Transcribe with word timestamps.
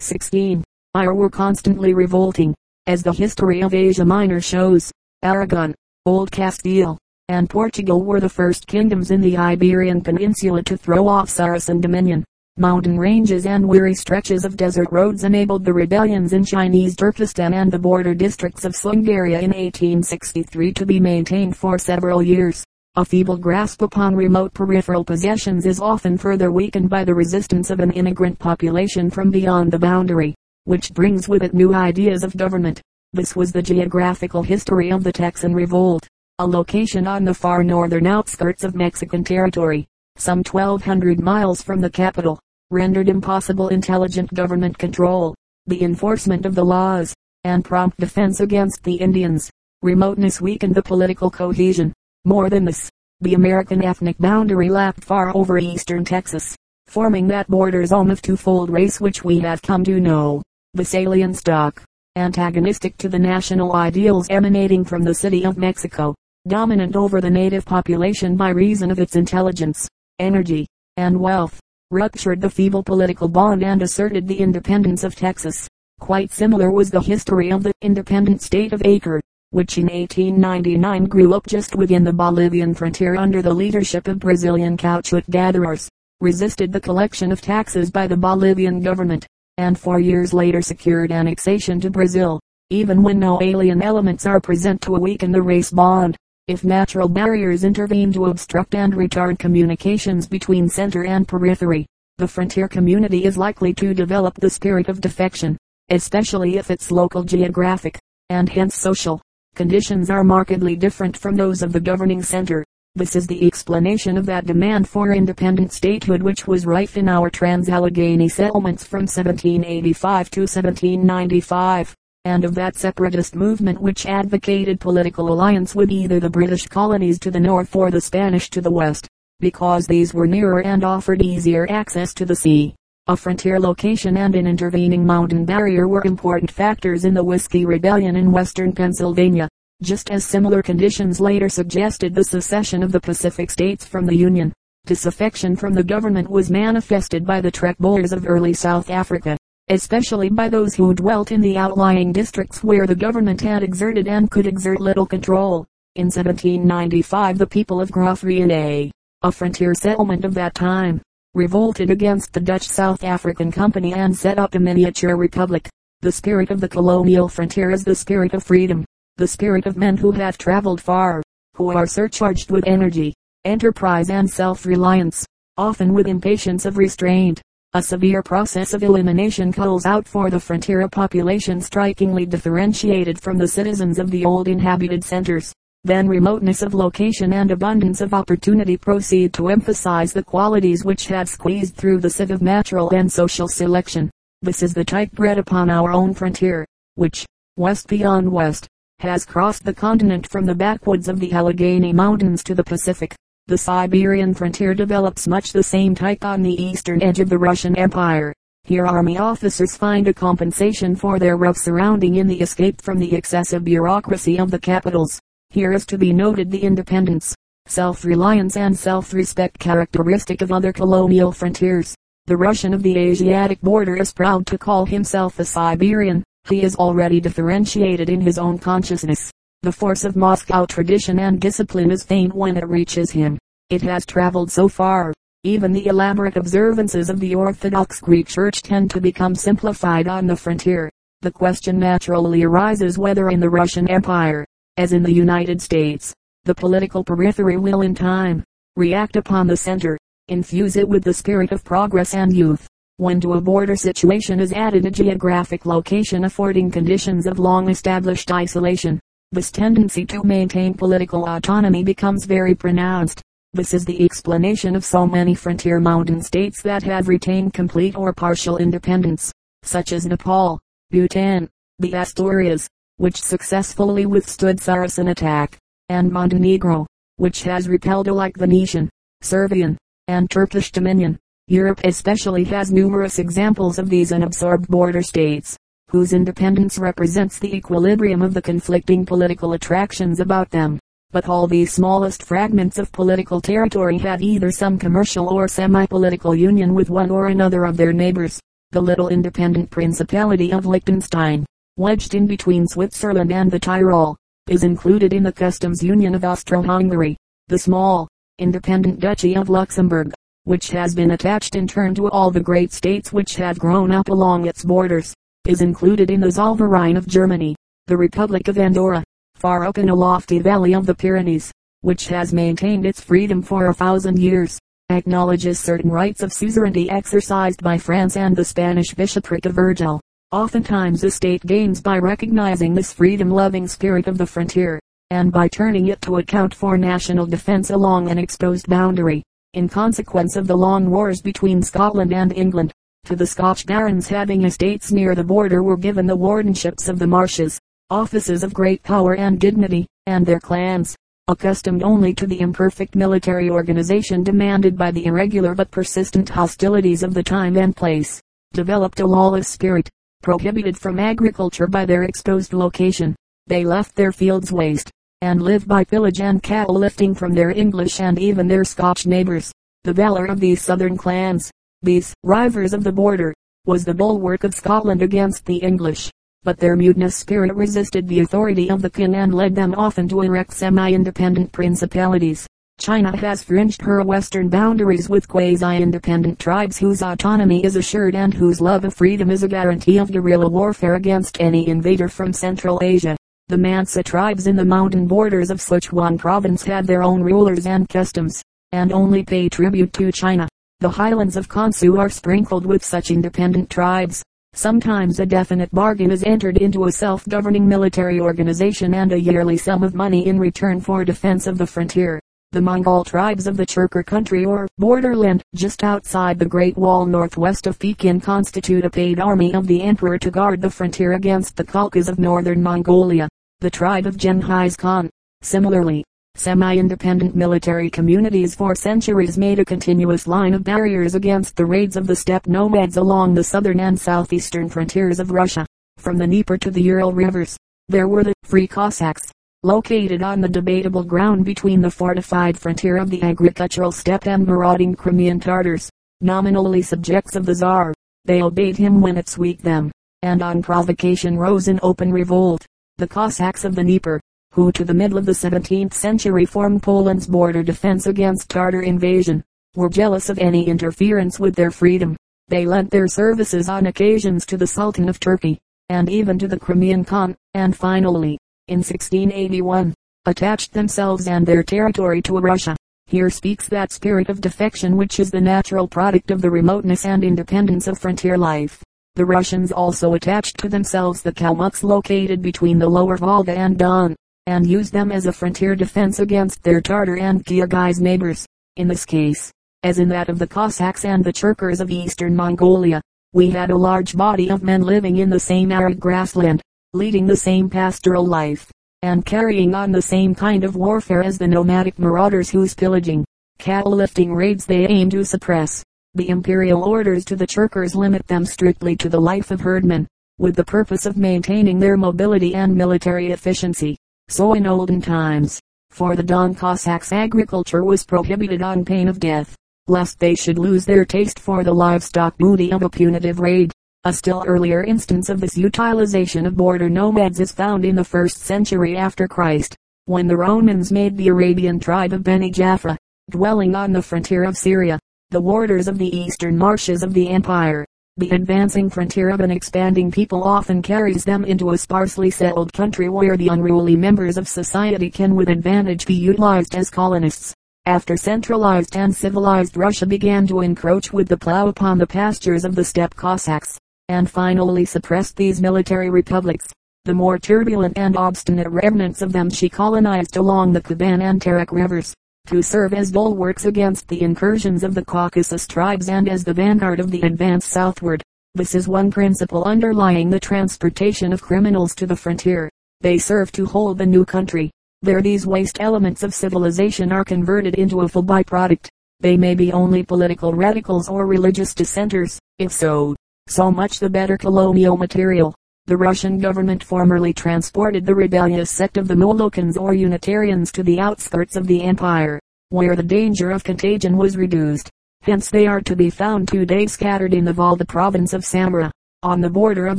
16. 0.00 0.62
Ire 0.94 1.14
were 1.14 1.30
constantly 1.30 1.94
revolting, 1.94 2.54
as 2.86 3.02
the 3.02 3.12
history 3.12 3.62
of 3.62 3.74
Asia 3.74 4.04
Minor 4.04 4.40
shows. 4.40 4.90
Aragon, 5.22 5.74
Old 6.04 6.30
Castile, 6.30 6.98
and 7.28 7.48
Portugal 7.48 8.04
were 8.04 8.20
the 8.20 8.28
first 8.28 8.66
kingdoms 8.66 9.10
in 9.10 9.20
the 9.20 9.36
Iberian 9.36 10.02
Peninsula 10.02 10.62
to 10.64 10.76
throw 10.76 11.08
off 11.08 11.30
Saracen 11.30 11.80
dominion. 11.80 12.24
Mountain 12.56 12.98
ranges 12.98 13.46
and 13.46 13.66
weary 13.66 13.94
stretches 13.94 14.44
of 14.44 14.56
desert 14.56 14.88
roads 14.92 15.24
enabled 15.24 15.64
the 15.64 15.72
rebellions 15.72 16.32
in 16.32 16.44
Chinese 16.44 16.94
Turkestan 16.94 17.54
and 17.54 17.72
the 17.72 17.78
border 17.78 18.14
districts 18.14 18.64
of 18.64 18.74
Zungaria 18.74 19.42
in 19.42 19.50
1863 19.50 20.72
to 20.74 20.86
be 20.86 21.00
maintained 21.00 21.56
for 21.56 21.78
several 21.78 22.22
years. 22.22 22.64
A 22.96 23.04
feeble 23.04 23.36
grasp 23.36 23.82
upon 23.82 24.14
remote 24.14 24.54
peripheral 24.54 25.02
possessions 25.02 25.66
is 25.66 25.80
often 25.80 26.16
further 26.16 26.52
weakened 26.52 26.88
by 26.88 27.02
the 27.02 27.12
resistance 27.12 27.70
of 27.70 27.80
an 27.80 27.90
immigrant 27.90 28.38
population 28.38 29.10
from 29.10 29.32
beyond 29.32 29.72
the 29.72 29.80
boundary, 29.80 30.32
which 30.62 30.94
brings 30.94 31.28
with 31.28 31.42
it 31.42 31.54
new 31.54 31.74
ideas 31.74 32.22
of 32.22 32.36
government. 32.36 32.80
This 33.12 33.34
was 33.34 33.50
the 33.50 33.60
geographical 33.60 34.44
history 34.44 34.92
of 34.92 35.02
the 35.02 35.10
Texan 35.10 35.52
revolt 35.54 36.06
a 36.38 36.46
location 36.46 37.08
on 37.08 37.24
the 37.24 37.34
far 37.34 37.64
northern 37.64 38.06
outskirts 38.06 38.62
of 38.62 38.76
Mexican 38.76 39.24
territory, 39.24 39.88
some 40.16 40.44
1200 40.44 41.18
miles 41.18 41.62
from 41.62 41.80
the 41.80 41.90
capital, 41.90 42.38
rendered 42.70 43.08
impossible 43.08 43.70
intelligent 43.70 44.32
government 44.34 44.78
control, 44.78 45.34
the 45.66 45.82
enforcement 45.82 46.46
of 46.46 46.54
the 46.54 46.64
laws, 46.64 47.12
and 47.42 47.64
prompt 47.64 47.98
defense 47.98 48.38
against 48.38 48.84
the 48.84 48.94
Indians. 48.94 49.50
Remoteness 49.82 50.40
weakened 50.40 50.76
the 50.76 50.82
political 50.82 51.28
cohesion. 51.28 51.92
More 52.26 52.48
than 52.48 52.64
this, 52.64 52.90
the 53.20 53.34
American 53.34 53.84
ethnic 53.84 54.16
boundary 54.18 54.70
lapped 54.70 55.04
far 55.04 55.36
over 55.36 55.58
eastern 55.58 56.06
Texas, 56.06 56.56
forming 56.86 57.26
that 57.28 57.48
border 57.48 57.84
zone 57.84 58.10
of 58.10 58.22
twofold 58.22 58.70
race 58.70 58.98
which 58.98 59.22
we 59.22 59.40
have 59.40 59.60
come 59.60 59.84
to 59.84 60.00
know. 60.00 60.42
The 60.72 60.86
salient 60.86 61.36
stock, 61.36 61.82
antagonistic 62.16 62.96
to 62.98 63.10
the 63.10 63.18
national 63.18 63.74
ideals 63.74 64.26
emanating 64.30 64.86
from 64.86 65.02
the 65.02 65.14
city 65.14 65.44
of 65.44 65.58
Mexico, 65.58 66.14
dominant 66.48 66.96
over 66.96 67.20
the 67.20 67.28
native 67.28 67.66
population 67.66 68.36
by 68.36 68.48
reason 68.48 68.90
of 68.90 68.98
its 68.98 69.16
intelligence, 69.16 69.86
energy, 70.18 70.66
and 70.96 71.20
wealth, 71.20 71.60
ruptured 71.90 72.40
the 72.40 72.48
feeble 72.48 72.82
political 72.82 73.28
bond 73.28 73.62
and 73.62 73.82
asserted 73.82 74.26
the 74.26 74.38
independence 74.38 75.04
of 75.04 75.14
Texas. 75.14 75.68
Quite 76.00 76.32
similar 76.32 76.70
was 76.70 76.90
the 76.90 77.02
history 77.02 77.50
of 77.50 77.62
the 77.62 77.72
independent 77.82 78.40
state 78.40 78.72
of 78.72 78.82
Acre, 78.84 79.20
which 79.54 79.78
in 79.78 79.84
1899 79.84 81.04
grew 81.04 81.32
up 81.32 81.46
just 81.46 81.76
within 81.76 82.02
the 82.02 82.12
Bolivian 82.12 82.74
frontier 82.74 83.14
under 83.14 83.40
the 83.40 83.54
leadership 83.54 84.08
of 84.08 84.18
Brazilian 84.18 84.76
caoutchouc 84.76 85.22
gatherers, 85.30 85.88
resisted 86.20 86.72
the 86.72 86.80
collection 86.80 87.30
of 87.30 87.40
taxes 87.40 87.88
by 87.88 88.08
the 88.08 88.16
Bolivian 88.16 88.80
government, 88.80 89.24
and 89.56 89.78
four 89.78 90.00
years 90.00 90.34
later 90.34 90.60
secured 90.60 91.12
annexation 91.12 91.80
to 91.80 91.88
Brazil, 91.88 92.40
even 92.70 93.00
when 93.00 93.20
no 93.20 93.40
alien 93.40 93.80
elements 93.80 94.26
are 94.26 94.40
present 94.40 94.80
to 94.80 94.90
weaken 94.90 95.30
the 95.30 95.40
race 95.40 95.70
bond. 95.70 96.16
If 96.48 96.64
natural 96.64 97.08
barriers 97.08 97.62
intervene 97.62 98.12
to 98.14 98.26
obstruct 98.26 98.74
and 98.74 98.92
retard 98.92 99.38
communications 99.38 100.26
between 100.26 100.68
center 100.68 101.04
and 101.04 101.28
periphery, 101.28 101.86
the 102.18 102.26
frontier 102.26 102.66
community 102.66 103.24
is 103.24 103.38
likely 103.38 103.72
to 103.74 103.94
develop 103.94 104.34
the 104.34 104.50
spirit 104.50 104.88
of 104.88 105.00
defection, 105.00 105.56
especially 105.90 106.56
if 106.56 106.72
its 106.72 106.90
local 106.90 107.22
geographic, 107.22 108.00
and 108.30 108.48
hence 108.48 108.74
social, 108.74 109.20
conditions 109.54 110.10
are 110.10 110.24
markedly 110.24 110.76
different 110.76 111.16
from 111.16 111.36
those 111.36 111.62
of 111.62 111.72
the 111.72 111.80
governing 111.80 112.22
center. 112.22 112.64
This 112.94 113.16
is 113.16 113.26
the 113.26 113.46
explanation 113.46 114.16
of 114.16 114.26
that 114.26 114.46
demand 114.46 114.88
for 114.88 115.12
independent 115.12 115.72
statehood 115.72 116.22
which 116.22 116.46
was 116.46 116.66
rife 116.66 116.96
in 116.96 117.08
our 117.08 117.30
trans-Allegheny 117.30 118.28
settlements 118.28 118.84
from 118.84 119.02
1785 119.02 120.30
to 120.30 120.40
1795 120.42 121.94
and 122.26 122.44
of 122.44 122.54
that 122.54 122.74
separatist 122.74 123.34
movement 123.34 123.78
which 123.80 124.06
advocated 124.06 124.80
political 124.80 125.30
alliance 125.30 125.74
with 125.74 125.90
either 125.90 126.18
the 126.18 126.30
British 126.30 126.66
colonies 126.66 127.18
to 127.18 127.30
the 127.30 127.40
north 127.40 127.76
or 127.76 127.90
the 127.90 128.00
Spanish 128.00 128.48
to 128.48 128.62
the 128.62 128.70
west, 128.70 129.06
because 129.40 129.86
these 129.86 130.14
were 130.14 130.26
nearer 130.26 130.62
and 130.62 130.84
offered 130.84 131.20
easier 131.20 131.66
access 131.68 132.14
to 132.14 132.24
the 132.24 132.34
sea. 132.34 132.74
A 133.06 133.16
frontier 133.16 133.60
location 133.60 134.16
and 134.16 134.34
an 134.34 134.46
intervening 134.46 135.04
mountain 135.04 135.44
barrier 135.44 135.86
were 135.88 136.02
important 136.06 136.50
factors 136.50 137.04
in 137.04 137.12
the 137.12 137.22
Whiskey 137.22 137.66
Rebellion 137.66 138.16
in 138.16 138.32
western 138.32 138.72
Pennsylvania, 138.72 139.48
just 139.82 140.10
as 140.10 140.24
similar 140.24 140.62
conditions 140.62 141.20
later 141.20 141.50
suggested 141.50 142.14
the 142.14 142.24
secession 142.24 142.82
of 142.82 142.92
the 142.92 143.00
Pacific 143.00 143.50
states 143.50 143.84
from 143.84 144.06
the 144.06 144.16
Union. 144.16 144.52
Disaffection 144.86 145.54
from 145.54 145.74
the 145.74 145.84
government 145.84 146.30
was 146.30 146.50
manifested 146.50 147.26
by 147.26 147.42
the 147.42 147.50
trek 147.50 147.76
boers 147.78 148.12
of 148.12 148.26
early 148.26 148.54
South 148.54 148.88
Africa 148.88 149.36
especially 149.70 150.28
by 150.28 150.46
those 150.46 150.74
who 150.74 150.92
dwelt 150.92 151.32
in 151.32 151.40
the 151.40 151.56
outlying 151.56 152.12
districts 152.12 152.62
where 152.62 152.86
the 152.86 152.94
government 152.94 153.40
had 153.40 153.62
exerted 153.62 154.06
and 154.06 154.30
could 154.30 154.46
exert 154.46 154.78
little 154.78 155.06
control. 155.06 155.64
In 155.94 156.06
1795 156.06 157.38
the 157.38 157.46
people 157.46 157.80
of 157.80 157.90
Graaff-Reinet, 157.90 158.90
a 159.22 159.32
frontier 159.32 159.72
settlement 159.74 160.26
of 160.26 160.34
that 160.34 160.54
time, 160.54 161.00
revolted 161.34 161.90
against 161.90 162.32
the 162.32 162.40
Dutch 162.40 162.68
South 162.68 163.02
African 163.02 163.50
Company 163.50 163.92
and 163.92 164.16
set 164.16 164.38
up 164.38 164.54
a 164.54 164.58
miniature 164.58 165.16
republic. 165.16 165.68
The 166.00 166.12
spirit 166.12 166.50
of 166.50 166.60
the 166.60 166.68
colonial 166.68 167.28
frontier 167.28 167.70
is 167.70 167.82
the 167.82 167.94
spirit 167.94 168.34
of 168.34 168.44
freedom, 168.44 168.84
the 169.16 169.26
spirit 169.26 169.66
of 169.66 169.76
men 169.76 169.96
who 169.96 170.12
have 170.12 170.38
traveled 170.38 170.80
far, 170.80 171.22
who 171.54 171.70
are 171.70 171.86
surcharged 171.86 172.50
with 172.50 172.66
energy, 172.66 173.14
enterprise 173.44 174.10
and 174.10 174.30
self-reliance, 174.30 175.26
often 175.56 175.92
with 175.92 176.06
impatience 176.06 176.66
of 176.66 176.78
restraint. 176.78 177.42
A 177.72 177.82
severe 177.82 178.22
process 178.22 178.72
of 178.72 178.84
elimination 178.84 179.52
calls 179.52 179.86
out 179.86 180.06
for 180.06 180.30
the 180.30 180.38
frontier 180.38 180.86
population 180.88 181.60
strikingly 181.60 182.26
differentiated 182.26 183.20
from 183.20 183.38
the 183.38 183.48
citizens 183.48 183.98
of 183.98 184.12
the 184.12 184.24
old 184.24 184.46
inhabited 184.46 185.02
centers. 185.02 185.52
Then 185.86 186.08
remoteness 186.08 186.62
of 186.62 186.72
location 186.72 187.34
and 187.34 187.50
abundance 187.50 188.00
of 188.00 188.14
opportunity 188.14 188.78
proceed 188.78 189.34
to 189.34 189.48
emphasize 189.48 190.14
the 190.14 190.24
qualities 190.24 190.82
which 190.82 191.08
had 191.08 191.28
squeezed 191.28 191.76
through 191.76 191.98
the 191.98 192.08
sieve 192.08 192.30
of 192.30 192.40
natural 192.40 192.88
and 192.94 193.12
social 193.12 193.48
selection. 193.48 194.10
This 194.40 194.62
is 194.62 194.72
the 194.72 194.84
type 194.84 195.12
bred 195.12 195.36
upon 195.36 195.68
our 195.68 195.92
own 195.92 196.14
frontier, 196.14 196.66
which, 196.94 197.26
west 197.58 197.86
beyond 197.86 198.32
west, 198.32 198.66
has 199.00 199.26
crossed 199.26 199.64
the 199.64 199.74
continent 199.74 200.26
from 200.26 200.46
the 200.46 200.54
backwoods 200.54 201.06
of 201.06 201.20
the 201.20 201.32
Allegheny 201.32 201.92
Mountains 201.92 202.42
to 202.44 202.54
the 202.54 202.64
Pacific. 202.64 203.14
The 203.48 203.58
Siberian 203.58 204.32
frontier 204.32 204.72
develops 204.72 205.28
much 205.28 205.52
the 205.52 205.62
same 205.62 205.94
type 205.94 206.24
on 206.24 206.40
the 206.40 206.62
eastern 206.62 207.02
edge 207.02 207.20
of 207.20 207.28
the 207.28 207.36
Russian 207.36 207.76
Empire. 207.76 208.32
Here 208.62 208.86
army 208.86 209.18
officers 209.18 209.76
find 209.76 210.08
a 210.08 210.14
compensation 210.14 210.96
for 210.96 211.18
their 211.18 211.36
rough 211.36 211.58
surrounding 211.58 212.14
in 212.14 212.26
the 212.26 212.40
escape 212.40 212.80
from 212.80 212.98
the 212.98 213.14
excessive 213.14 213.64
bureaucracy 213.64 214.38
of 214.38 214.50
the 214.50 214.58
capitals. 214.58 215.20
Here 215.54 215.72
is 215.72 215.86
to 215.86 215.96
be 215.96 216.12
noted 216.12 216.50
the 216.50 216.64
independence, 216.64 217.32
self-reliance 217.66 218.56
and 218.56 218.76
self-respect 218.76 219.56
characteristic 219.60 220.42
of 220.42 220.50
other 220.50 220.72
colonial 220.72 221.30
frontiers. 221.30 221.94
The 222.26 222.36
Russian 222.36 222.74
of 222.74 222.82
the 222.82 222.98
Asiatic 222.98 223.60
border 223.60 223.94
is 223.94 224.12
proud 224.12 224.48
to 224.48 224.58
call 224.58 224.84
himself 224.84 225.38
a 225.38 225.44
Siberian. 225.44 226.24
He 226.48 226.64
is 226.64 226.74
already 226.74 227.20
differentiated 227.20 228.10
in 228.10 228.20
his 228.20 228.36
own 228.36 228.58
consciousness. 228.58 229.30
The 229.62 229.70
force 229.70 230.02
of 230.02 230.16
Moscow 230.16 230.66
tradition 230.66 231.20
and 231.20 231.40
discipline 231.40 231.92
is 231.92 232.02
faint 232.02 232.34
when 232.34 232.56
it 232.56 232.66
reaches 232.66 233.12
him. 233.12 233.38
It 233.70 233.82
has 233.82 234.04
traveled 234.04 234.50
so 234.50 234.66
far. 234.66 235.14
Even 235.44 235.70
the 235.70 235.86
elaborate 235.86 236.36
observances 236.36 237.08
of 237.08 237.20
the 237.20 237.36
Orthodox 237.36 238.00
Greek 238.00 238.26
Church 238.26 238.60
tend 238.60 238.90
to 238.90 239.00
become 239.00 239.36
simplified 239.36 240.08
on 240.08 240.26
the 240.26 240.34
frontier. 240.34 240.90
The 241.20 241.30
question 241.30 241.78
naturally 241.78 242.42
arises 242.42 242.98
whether 242.98 243.28
in 243.28 243.38
the 243.38 243.50
Russian 243.50 243.88
Empire, 243.88 244.44
as 244.76 244.92
in 244.92 245.02
the 245.02 245.12
United 245.12 245.62
States, 245.62 246.12
the 246.44 246.54
political 246.54 247.04
periphery 247.04 247.56
will 247.56 247.82
in 247.82 247.94
time 247.94 248.42
react 248.76 249.16
upon 249.16 249.46
the 249.46 249.56
center, 249.56 249.96
infuse 250.28 250.76
it 250.76 250.88
with 250.88 251.04
the 251.04 251.14
spirit 251.14 251.52
of 251.52 251.64
progress 251.64 252.14
and 252.14 252.32
youth. 252.34 252.66
When 252.96 253.20
to 253.20 253.34
a 253.34 253.40
border 253.40 253.76
situation 253.76 254.40
is 254.40 254.52
added 254.52 254.86
a 254.86 254.90
geographic 254.90 255.66
location 255.66 256.24
affording 256.24 256.70
conditions 256.70 257.26
of 257.26 257.38
long 257.38 257.68
established 257.68 258.30
isolation, 258.30 259.00
this 259.32 259.50
tendency 259.50 260.04
to 260.06 260.22
maintain 260.22 260.74
political 260.74 261.28
autonomy 261.28 261.82
becomes 261.82 262.24
very 262.24 262.54
pronounced. 262.54 263.22
This 263.52 263.74
is 263.74 263.84
the 263.84 264.04
explanation 264.04 264.74
of 264.74 264.84
so 264.84 265.06
many 265.06 265.34
frontier 265.34 265.78
mountain 265.78 266.20
states 266.20 266.62
that 266.62 266.82
have 266.82 267.08
retained 267.08 267.54
complete 267.54 267.96
or 267.96 268.12
partial 268.12 268.58
independence, 268.58 269.32
such 269.62 269.92
as 269.92 270.06
Nepal, 270.06 270.58
Bhutan, 270.90 271.48
the 271.78 271.94
Asturias, 271.94 272.68
which 272.96 273.20
successfully 273.20 274.06
withstood 274.06 274.60
Saracen 274.60 275.08
attack, 275.08 275.56
and 275.88 276.10
Montenegro, 276.10 276.86
which 277.16 277.42
has 277.42 277.68
repelled 277.68 278.08
alike 278.08 278.36
Venetian, 278.36 278.88
Servian, 279.22 279.76
and 280.08 280.30
Turkish 280.30 280.72
dominion. 280.72 281.18
Europe 281.48 281.80
especially 281.84 282.44
has 282.44 282.72
numerous 282.72 283.18
examples 283.18 283.78
of 283.78 283.90
these 283.90 284.12
unabsorbed 284.12 284.68
border 284.68 285.02
states 285.02 285.56
whose 285.90 286.12
independence 286.12 286.76
represents 286.76 287.38
the 287.38 287.54
equilibrium 287.54 288.20
of 288.20 288.34
the 288.34 288.42
conflicting 288.42 289.06
political 289.06 289.52
attractions 289.52 290.18
about 290.18 290.50
them. 290.50 290.76
But 291.12 291.28
all 291.28 291.46
these 291.46 291.72
smallest 291.72 292.24
fragments 292.24 292.78
of 292.78 292.90
political 292.90 293.40
territory 293.40 293.98
have 293.98 294.20
either 294.20 294.50
some 294.50 294.76
commercial 294.76 295.28
or 295.28 295.46
semi-political 295.46 296.34
union 296.34 296.74
with 296.74 296.90
one 296.90 297.10
or 297.10 297.28
another 297.28 297.64
of 297.64 297.76
their 297.76 297.92
neighbors. 297.92 298.40
the 298.72 298.80
little 298.80 299.08
independent 299.08 299.70
principality 299.70 300.52
of 300.52 300.66
Liechtenstein, 300.66 301.46
wedged 301.76 302.14
in 302.14 302.26
between 302.26 302.68
Switzerland 302.68 303.32
and 303.32 303.50
the 303.50 303.58
Tyrol, 303.58 304.16
is 304.48 304.62
included 304.62 305.12
in 305.12 305.24
the 305.24 305.32
customs 305.32 305.82
union 305.82 306.14
of 306.14 306.24
Austro-Hungary. 306.24 307.16
The 307.48 307.58
small, 307.58 308.06
independent 308.38 309.00
duchy 309.00 309.34
of 309.34 309.48
Luxembourg, 309.48 310.12
which 310.44 310.70
has 310.70 310.94
been 310.94 311.10
attached 311.10 311.56
in 311.56 311.66
turn 311.66 311.94
to 311.96 312.08
all 312.10 312.30
the 312.30 312.40
great 312.40 312.72
states 312.72 313.12
which 313.12 313.34
have 313.36 313.58
grown 313.58 313.90
up 313.90 314.08
along 314.08 314.46
its 314.46 314.64
borders, 314.64 315.12
is 315.48 315.62
included 315.62 316.10
in 316.10 316.20
the 316.20 316.30
Zollverein 316.30 316.96
of 316.96 317.08
Germany. 317.08 317.56
The 317.88 317.96
Republic 317.96 318.46
of 318.46 318.56
Andorra, 318.56 319.02
far 319.34 319.64
up 319.64 319.76
in 319.76 319.88
a 319.88 319.94
lofty 319.94 320.38
valley 320.38 320.74
of 320.74 320.86
the 320.86 320.94
Pyrenees, 320.94 321.50
which 321.80 322.06
has 322.06 322.32
maintained 322.32 322.86
its 322.86 323.00
freedom 323.00 323.42
for 323.42 323.66
a 323.66 323.74
thousand 323.74 324.18
years, 324.18 324.58
acknowledges 324.90 325.58
certain 325.58 325.90
rights 325.90 326.22
of 326.22 326.32
suzerainty 326.32 326.88
exercised 326.88 327.62
by 327.62 327.78
France 327.78 328.16
and 328.16 328.36
the 328.36 328.44
Spanish 328.44 328.94
bishopric 328.94 329.44
of 329.44 329.56
Urgell. 329.56 330.00
Oftentimes 330.34 331.00
the 331.00 331.12
state 331.12 331.46
gains 331.46 331.80
by 331.80 331.96
recognizing 331.96 332.74
this 332.74 332.92
freedom-loving 332.92 333.68
spirit 333.68 334.08
of 334.08 334.18
the 334.18 334.26
frontier, 334.26 334.80
and 335.10 335.30
by 335.30 335.46
turning 335.46 335.86
it 335.86 336.00
to 336.00 336.16
account 336.16 336.52
for 336.52 336.76
national 336.76 337.24
defense 337.24 337.70
along 337.70 338.10
an 338.10 338.18
exposed 338.18 338.68
boundary. 338.68 339.22
In 339.52 339.68
consequence 339.68 340.34
of 340.34 340.48
the 340.48 340.56
long 340.56 340.90
wars 340.90 341.22
between 341.22 341.62
Scotland 341.62 342.12
and 342.12 342.32
England, 342.32 342.72
to 343.04 343.14
the 343.14 343.24
Scotch 343.24 343.64
barons 343.64 344.08
having 344.08 344.44
estates 344.44 344.90
near 344.90 345.14
the 345.14 345.22
border 345.22 345.62
were 345.62 345.76
given 345.76 346.04
the 346.04 346.16
wardenships 346.16 346.88
of 346.88 346.98
the 346.98 347.06
marshes, 347.06 347.60
offices 347.88 348.42
of 348.42 348.52
great 348.52 348.82
power 348.82 349.14
and 349.14 349.38
dignity, 349.38 349.86
and 350.08 350.26
their 350.26 350.40
clans, 350.40 350.96
accustomed 351.28 351.84
only 351.84 352.12
to 352.12 352.26
the 352.26 352.40
imperfect 352.40 352.96
military 352.96 353.50
organization 353.50 354.24
demanded 354.24 354.76
by 354.76 354.90
the 354.90 355.06
irregular 355.06 355.54
but 355.54 355.70
persistent 355.70 356.28
hostilities 356.28 357.04
of 357.04 357.14
the 357.14 357.22
time 357.22 357.56
and 357.56 357.76
place, 357.76 358.20
developed 358.52 358.98
a 358.98 359.06
lawless 359.06 359.48
spirit, 359.48 359.88
prohibited 360.24 360.76
from 360.76 360.98
agriculture 360.98 361.68
by 361.68 361.86
their 361.86 362.02
exposed 362.02 362.52
location. 362.52 363.14
They 363.46 363.64
left 363.64 363.94
their 363.94 364.10
fields 364.10 364.50
waste, 364.50 364.90
and 365.20 365.40
lived 365.40 365.68
by 365.68 365.84
pillage 365.84 366.20
and 366.20 366.42
cattle 366.42 366.74
lifting 366.74 367.14
from 367.14 367.32
their 367.32 367.50
English 367.50 368.00
and 368.00 368.18
even 368.18 368.48
their 368.48 368.64
Scotch 368.64 369.06
neighbors. 369.06 369.52
The 369.84 369.92
valor 369.92 370.26
of 370.26 370.40
these 370.40 370.62
southern 370.62 370.96
clans, 370.96 371.52
these 371.82 372.12
reivers 372.24 372.72
of 372.72 372.82
the 372.82 372.90
border, 372.90 373.32
was 373.66 373.84
the 373.84 373.94
bulwark 373.94 374.42
of 374.42 374.54
Scotland 374.54 375.02
against 375.02 375.44
the 375.44 375.58
English 375.58 376.10
but 376.44 376.58
their 376.58 376.76
mutinous 376.76 377.16
spirit 377.16 377.54
resisted 377.54 378.06
the 378.06 378.20
authority 378.20 378.68
of 378.70 378.82
the 378.82 378.90
king 378.90 379.14
and 379.14 379.34
led 379.34 379.54
them 379.54 379.74
often 379.76 380.06
to 380.06 380.20
erect 380.20 380.52
semi-independent 380.52 381.50
principalities. 381.50 382.46
China 382.84 383.16
has 383.16 383.42
fringed 383.42 383.80
her 383.80 384.02
western 384.02 384.50
boundaries 384.50 385.08
with 385.08 385.26
quasi-independent 385.26 386.38
tribes 386.38 386.76
whose 386.76 387.02
autonomy 387.02 387.64
is 387.64 387.76
assured 387.76 388.14
and 388.14 388.34
whose 388.34 388.60
love 388.60 388.84
of 388.84 388.92
freedom 388.92 389.30
is 389.30 389.42
a 389.42 389.48
guarantee 389.48 389.96
of 389.96 390.12
guerrilla 390.12 390.46
warfare 390.46 390.96
against 390.96 391.40
any 391.40 391.66
invader 391.66 392.08
from 392.08 392.30
Central 392.30 392.78
Asia. 392.82 393.16
The 393.48 393.56
Mansa 393.56 394.02
tribes 394.02 394.46
in 394.46 394.54
the 394.54 394.66
mountain 394.66 395.06
borders 395.06 395.48
of 395.48 395.60
Sichuan 395.60 396.18
province 396.18 396.62
had 396.62 396.86
their 396.86 397.02
own 397.02 397.22
rulers 397.22 397.66
and 397.66 397.88
customs, 397.88 398.42
and 398.72 398.92
only 398.92 399.24
pay 399.24 399.48
tribute 399.48 399.94
to 399.94 400.12
China. 400.12 400.46
The 400.80 400.90
highlands 400.90 401.38
of 401.38 401.48
Kansu 401.48 401.98
are 401.98 402.10
sprinkled 402.10 402.66
with 402.66 402.84
such 402.84 403.10
independent 403.10 403.70
tribes. 403.70 404.22
Sometimes 404.52 405.20
a 405.20 405.24
definite 405.24 405.72
bargain 405.72 406.10
is 406.10 406.22
entered 406.22 406.58
into 406.58 406.84
a 406.84 406.92
self-governing 406.92 407.66
military 407.66 408.20
organization 408.20 408.92
and 408.92 409.12
a 409.12 409.18
yearly 409.18 409.56
sum 409.56 409.82
of 409.82 409.94
money 409.94 410.26
in 410.26 410.38
return 410.38 410.82
for 410.82 411.02
defense 411.02 411.46
of 411.46 411.56
the 411.56 411.66
frontier. 411.66 412.20
The 412.54 412.60
Mongol 412.60 413.02
tribes 413.02 413.48
of 413.48 413.56
the 413.56 413.66
Churkar 413.66 414.06
country 414.06 414.44
or 414.44 414.68
borderland, 414.78 415.42
just 415.56 415.82
outside 415.82 416.38
the 416.38 416.46
Great 416.46 416.76
Wall 416.76 417.04
northwest 417.04 417.66
of 417.66 417.80
Pekin 417.80 418.20
constitute 418.20 418.84
a 418.84 418.90
paid 418.90 419.18
army 419.18 419.52
of 419.54 419.66
the 419.66 419.82
emperor 419.82 420.18
to 420.18 420.30
guard 420.30 420.60
the 420.60 420.70
frontier 420.70 421.14
against 421.14 421.56
the 421.56 421.64
Khalkhas 421.64 422.08
of 422.08 422.20
northern 422.20 422.62
Mongolia. 422.62 423.28
The 423.58 423.70
tribe 423.70 424.06
of 424.06 424.16
Genghis 424.16 424.76
Khan, 424.76 425.10
similarly, 425.42 426.04
Semi-independent 426.36 427.34
military 427.34 427.90
communities 427.90 428.54
for 428.54 428.76
centuries 428.76 429.36
made 429.36 429.58
a 429.58 429.64
continuous 429.64 430.28
line 430.28 430.54
of 430.54 430.62
barriers 430.62 431.16
against 431.16 431.56
the 431.56 431.66
raids 431.66 431.96
of 431.96 432.06
the 432.06 432.14
steppe 432.14 432.46
nomads 432.46 432.98
along 432.98 433.34
the 433.34 433.42
southern 433.42 433.80
and 433.80 433.98
southeastern 433.98 434.68
frontiers 434.68 435.18
of 435.18 435.32
Russia. 435.32 435.66
From 435.96 436.18
the 436.18 436.26
Dnieper 436.28 436.58
to 436.58 436.70
the 436.70 436.82
Ural 436.82 437.12
rivers, 437.12 437.56
there 437.88 438.06
were 438.06 438.22
the 438.22 438.32
Free 438.44 438.68
Cossacks, 438.68 439.32
located 439.64 440.22
on 440.22 440.42
the 440.42 440.48
debatable 440.48 441.02
ground 441.02 441.42
between 441.42 441.80
the 441.80 441.90
fortified 441.90 442.58
frontier 442.58 442.98
of 442.98 443.08
the 443.08 443.22
agricultural 443.22 443.90
steppe 443.90 444.26
and 444.26 444.46
marauding 444.46 444.94
Crimean 444.94 445.40
Tartars, 445.40 445.88
nominally 446.20 446.82
subjects 446.82 447.34
of 447.34 447.46
the 447.46 447.54
Tsar. 447.54 447.94
They 448.26 448.42
obeyed 448.42 448.76
him 448.76 449.00
when 449.00 449.16
it 449.16 449.26
sweet 449.26 449.62
them, 449.62 449.90
and 450.22 450.42
on 450.42 450.62
provocation 450.62 451.38
rose 451.38 451.68
in 451.68 451.80
open 451.82 452.12
revolt. 452.12 452.66
The 452.98 453.08
Cossacks 453.08 453.64
of 453.64 453.74
the 453.74 453.82
Dnieper, 453.82 454.20
who 454.52 454.70
to 454.70 454.84
the 454.84 454.92
middle 454.92 455.16
of 455.16 455.24
the 455.24 455.32
17th 455.32 455.94
century 455.94 456.44
formed 456.44 456.82
Poland's 456.82 457.26
border 457.26 457.62
defense 457.62 458.06
against 458.06 458.50
Tartar 458.50 458.82
invasion, 458.82 459.42
were 459.74 459.88
jealous 459.88 460.28
of 460.28 460.38
any 460.38 460.66
interference 460.68 461.40
with 461.40 461.54
their 461.54 461.70
freedom. 461.70 462.16
They 462.48 462.66
lent 462.66 462.90
their 462.90 463.08
services 463.08 463.70
on 463.70 463.86
occasions 463.86 464.44
to 464.46 464.58
the 464.58 464.66
Sultan 464.66 465.08
of 465.08 465.18
Turkey, 465.18 465.58
and 465.88 466.10
even 466.10 466.38
to 466.38 466.48
the 466.48 466.58
Crimean 466.58 467.04
Khan, 467.04 467.34
and 467.54 467.74
finally, 467.74 468.38
in 468.68 468.78
1681, 468.78 469.94
attached 470.26 470.72
themselves 470.72 471.28
and 471.28 471.46
their 471.46 471.62
territory 471.62 472.22
to 472.22 472.38
Russia. 472.38 472.74
Here 473.06 473.28
speaks 473.28 473.68
that 473.68 473.92
spirit 473.92 474.28
of 474.28 474.40
defection 474.40 474.96
which 474.96 475.20
is 475.20 475.30
the 475.30 475.40
natural 475.40 475.86
product 475.86 476.30
of 476.30 476.40
the 476.40 476.50
remoteness 476.50 477.04
and 477.04 477.22
independence 477.22 477.86
of 477.86 477.98
frontier 477.98 478.38
life. 478.38 478.82
The 479.16 479.26
Russians 479.26 479.70
also 479.70 480.14
attached 480.14 480.58
to 480.58 480.68
themselves 480.68 481.22
the 481.22 481.32
Kalmucks 481.32 481.82
located 481.82 482.40
between 482.40 482.78
the 482.78 482.88
lower 482.88 483.16
Volga 483.16 483.52
and 483.52 483.78
Don 483.78 484.16
and 484.46 484.66
used 484.66 484.92
them 484.92 485.12
as 485.12 485.26
a 485.26 485.32
frontier 485.32 485.74
defense 485.74 486.18
against 486.18 486.62
their 486.62 486.80
Tartar 486.80 487.16
and 487.16 487.44
Kyrgyz 487.44 488.00
neighbors. 488.00 488.46
In 488.76 488.88
this 488.88 489.04
case, 489.04 489.52
as 489.82 489.98
in 489.98 490.08
that 490.08 490.28
of 490.28 490.38
the 490.38 490.46
Cossacks 490.46 491.04
and 491.04 491.22
the 491.22 491.32
Churkars 491.32 491.80
of 491.80 491.90
eastern 491.90 492.34
Mongolia, 492.34 493.00
we 493.32 493.50
had 493.50 493.70
a 493.70 493.76
large 493.76 494.16
body 494.16 494.50
of 494.50 494.62
men 494.62 494.82
living 494.82 495.18
in 495.18 495.30
the 495.30 495.40
same 495.40 495.70
arid 495.70 496.00
grassland, 496.00 496.62
leading 496.94 497.26
the 497.26 497.36
same 497.36 497.68
pastoral 497.68 498.24
life, 498.24 498.70
and 499.02 499.26
carrying 499.26 499.74
on 499.74 499.90
the 499.90 500.00
same 500.00 500.32
kind 500.32 500.62
of 500.62 500.76
warfare 500.76 501.24
as 501.24 501.36
the 501.36 501.46
nomadic 501.46 501.98
marauders 501.98 502.48
whose 502.48 502.72
pillaging, 502.72 503.24
cattle 503.58 503.90
lifting 503.90 504.32
raids 504.32 504.64
they 504.64 504.86
aim 504.86 505.10
to 505.10 505.24
suppress. 505.24 505.82
The 506.14 506.28
imperial 506.28 506.84
orders 506.84 507.24
to 507.24 507.34
the 507.34 507.48
Churkars 507.48 507.96
limit 507.96 508.24
them 508.28 508.44
strictly 508.44 508.94
to 508.96 509.08
the 509.08 509.20
life 509.20 509.50
of 509.50 509.60
herdmen, 509.60 510.06
with 510.38 510.54
the 510.54 510.64
purpose 510.64 511.04
of 511.04 511.16
maintaining 511.16 511.80
their 511.80 511.96
mobility 511.96 512.54
and 512.54 512.72
military 512.72 513.32
efficiency. 513.32 513.96
So 514.28 514.54
in 514.54 514.64
olden 514.64 515.00
times, 515.00 515.60
for 515.90 516.14
the 516.14 516.22
Don 516.22 516.54
Cossacks 516.54 517.12
agriculture 517.12 517.82
was 517.82 518.04
prohibited 518.04 518.62
on 518.62 518.84
pain 518.84 519.08
of 519.08 519.18
death, 519.18 519.56
lest 519.88 520.20
they 520.20 520.36
should 520.36 520.60
lose 520.60 520.84
their 520.84 521.04
taste 521.04 521.40
for 521.40 521.64
the 521.64 521.74
livestock 521.74 522.38
booty 522.38 522.72
of 522.72 522.84
a 522.84 522.88
punitive 522.88 523.40
raid. 523.40 523.72
A 524.06 524.12
still 524.12 524.44
earlier 524.46 524.84
instance 524.84 525.30
of 525.30 525.40
this 525.40 525.56
utilization 525.56 526.44
of 526.44 526.58
border 526.58 526.90
nomads 526.90 527.40
is 527.40 527.52
found 527.52 527.86
in 527.86 527.96
the 527.96 528.04
first 528.04 528.36
century 528.36 528.98
after 528.98 529.26
Christ, 529.26 529.74
when 530.04 530.26
the 530.26 530.36
Romans 530.36 530.92
made 530.92 531.16
the 531.16 531.28
Arabian 531.28 531.80
tribe 531.80 532.12
of 532.12 532.22
Beni 532.22 532.52
Jaffra, 532.52 532.98
dwelling 533.30 533.74
on 533.74 533.92
the 533.92 534.02
frontier 534.02 534.44
of 534.44 534.58
Syria, 534.58 534.98
the 535.30 535.40
warders 535.40 535.88
of 535.88 535.96
the 535.96 536.14
eastern 536.14 536.58
marshes 536.58 537.02
of 537.02 537.14
the 537.14 537.30
empire, 537.30 537.86
the 538.18 538.28
advancing 538.28 538.90
frontier 538.90 539.30
of 539.30 539.40
an 539.40 539.50
expanding 539.50 540.10
people 540.10 540.44
often 540.44 540.82
carries 540.82 541.24
them 541.24 541.42
into 541.42 541.70
a 541.70 541.78
sparsely 541.78 542.28
settled 542.28 542.74
country 542.74 543.08
where 543.08 543.38
the 543.38 543.48
unruly 543.48 543.96
members 543.96 544.36
of 544.36 544.46
society 544.46 545.10
can 545.10 545.34
with 545.34 545.48
advantage 545.48 546.04
be 546.04 546.12
utilized 546.12 546.74
as 546.74 546.90
colonists. 546.90 547.54
After 547.86 548.18
centralized 548.18 548.98
and 548.98 549.16
civilized 549.16 549.78
Russia 549.78 550.04
began 550.04 550.46
to 550.48 550.60
encroach 550.60 551.10
with 551.10 551.28
the 551.28 551.38
plow 551.38 551.68
upon 551.68 551.96
the 551.96 552.06
pastures 552.06 552.66
of 552.66 552.74
the 552.74 552.84
steppe 552.84 553.14
Cossacks, 553.14 553.78
and 554.08 554.30
finally 554.30 554.84
suppressed 554.84 555.36
these 555.36 555.60
military 555.60 556.10
republics, 556.10 556.66
the 557.04 557.14
more 557.14 557.38
turbulent 557.38 557.98
and 557.98 558.16
obstinate 558.16 558.70
remnants 558.70 559.22
of 559.22 559.32
them 559.32 559.50
she 559.50 559.68
colonized 559.68 560.36
along 560.36 560.72
the 560.72 560.80
Kuban 560.80 561.22
and 561.22 561.40
Terek 561.40 561.70
rivers 561.70 562.14
to 562.46 562.62
serve 562.62 562.92
as 562.92 563.10
bulwarks 563.10 563.64
against 563.64 564.06
the 564.08 564.20
incursions 564.20 564.82
of 564.82 564.94
the 564.94 565.04
Caucasus 565.04 565.66
tribes 565.66 566.08
and 566.08 566.28
as 566.28 566.44
the 566.44 566.52
vanguard 566.52 567.00
of 567.00 567.10
the 567.10 567.22
advance 567.22 567.66
southward. 567.66 568.22
This 568.54 568.74
is 568.74 568.86
one 568.86 569.10
principle 569.10 569.64
underlying 569.64 570.30
the 570.30 570.40
transportation 570.40 571.32
of 571.32 571.42
criminals 571.42 571.94
to 571.96 572.06
the 572.06 572.16
frontier. 572.16 572.70
They 573.00 573.18
serve 573.18 573.50
to 573.52 573.66
hold 573.66 573.98
the 573.98 574.06
new 574.06 574.24
country. 574.24 574.70
There 575.02 575.20
these 575.20 575.46
waste 575.46 575.80
elements 575.80 576.22
of 576.22 576.34
civilization 576.34 577.12
are 577.12 577.24
converted 577.24 577.74
into 577.74 578.00
a 578.00 578.08
full 578.08 578.24
byproduct. 578.24 578.88
They 579.20 579.36
may 579.36 579.54
be 579.54 579.72
only 579.72 580.02
political 580.02 580.54
radicals 580.54 581.08
or 581.08 581.26
religious 581.26 581.74
dissenters. 581.74 582.38
If 582.58 582.72
so, 582.72 583.16
so 583.48 583.70
much 583.70 583.98
the 583.98 584.08
better 584.08 584.36
colonial 584.36 584.96
material. 584.96 585.54
The 585.86 585.96
Russian 585.96 586.38
government 586.38 586.82
formerly 586.82 587.34
transported 587.34 588.06
the 588.06 588.14
rebellious 588.14 588.70
sect 588.70 588.96
of 588.96 589.06
the 589.06 589.14
Molokans 589.14 589.76
or 589.76 589.92
Unitarians 589.92 590.72
to 590.72 590.82
the 590.82 590.98
outskirts 590.98 591.56
of 591.56 591.66
the 591.66 591.82
empire, 591.82 592.40
where 592.70 592.96
the 592.96 593.02
danger 593.02 593.50
of 593.50 593.62
contagion 593.62 594.16
was 594.16 594.36
reduced. 594.36 594.90
Hence 595.22 595.50
they 595.50 595.66
are 595.66 595.82
to 595.82 595.94
be 595.94 596.10
found 596.10 596.48
today 596.48 596.86
scattered 596.86 597.34
in 597.34 597.44
the 597.44 597.52
Volga 597.52 597.84
province 597.84 598.32
of 598.32 598.44
Samara, 598.44 598.90
on 599.22 599.40
the 599.40 599.50
border 599.50 599.86
of 599.86 599.98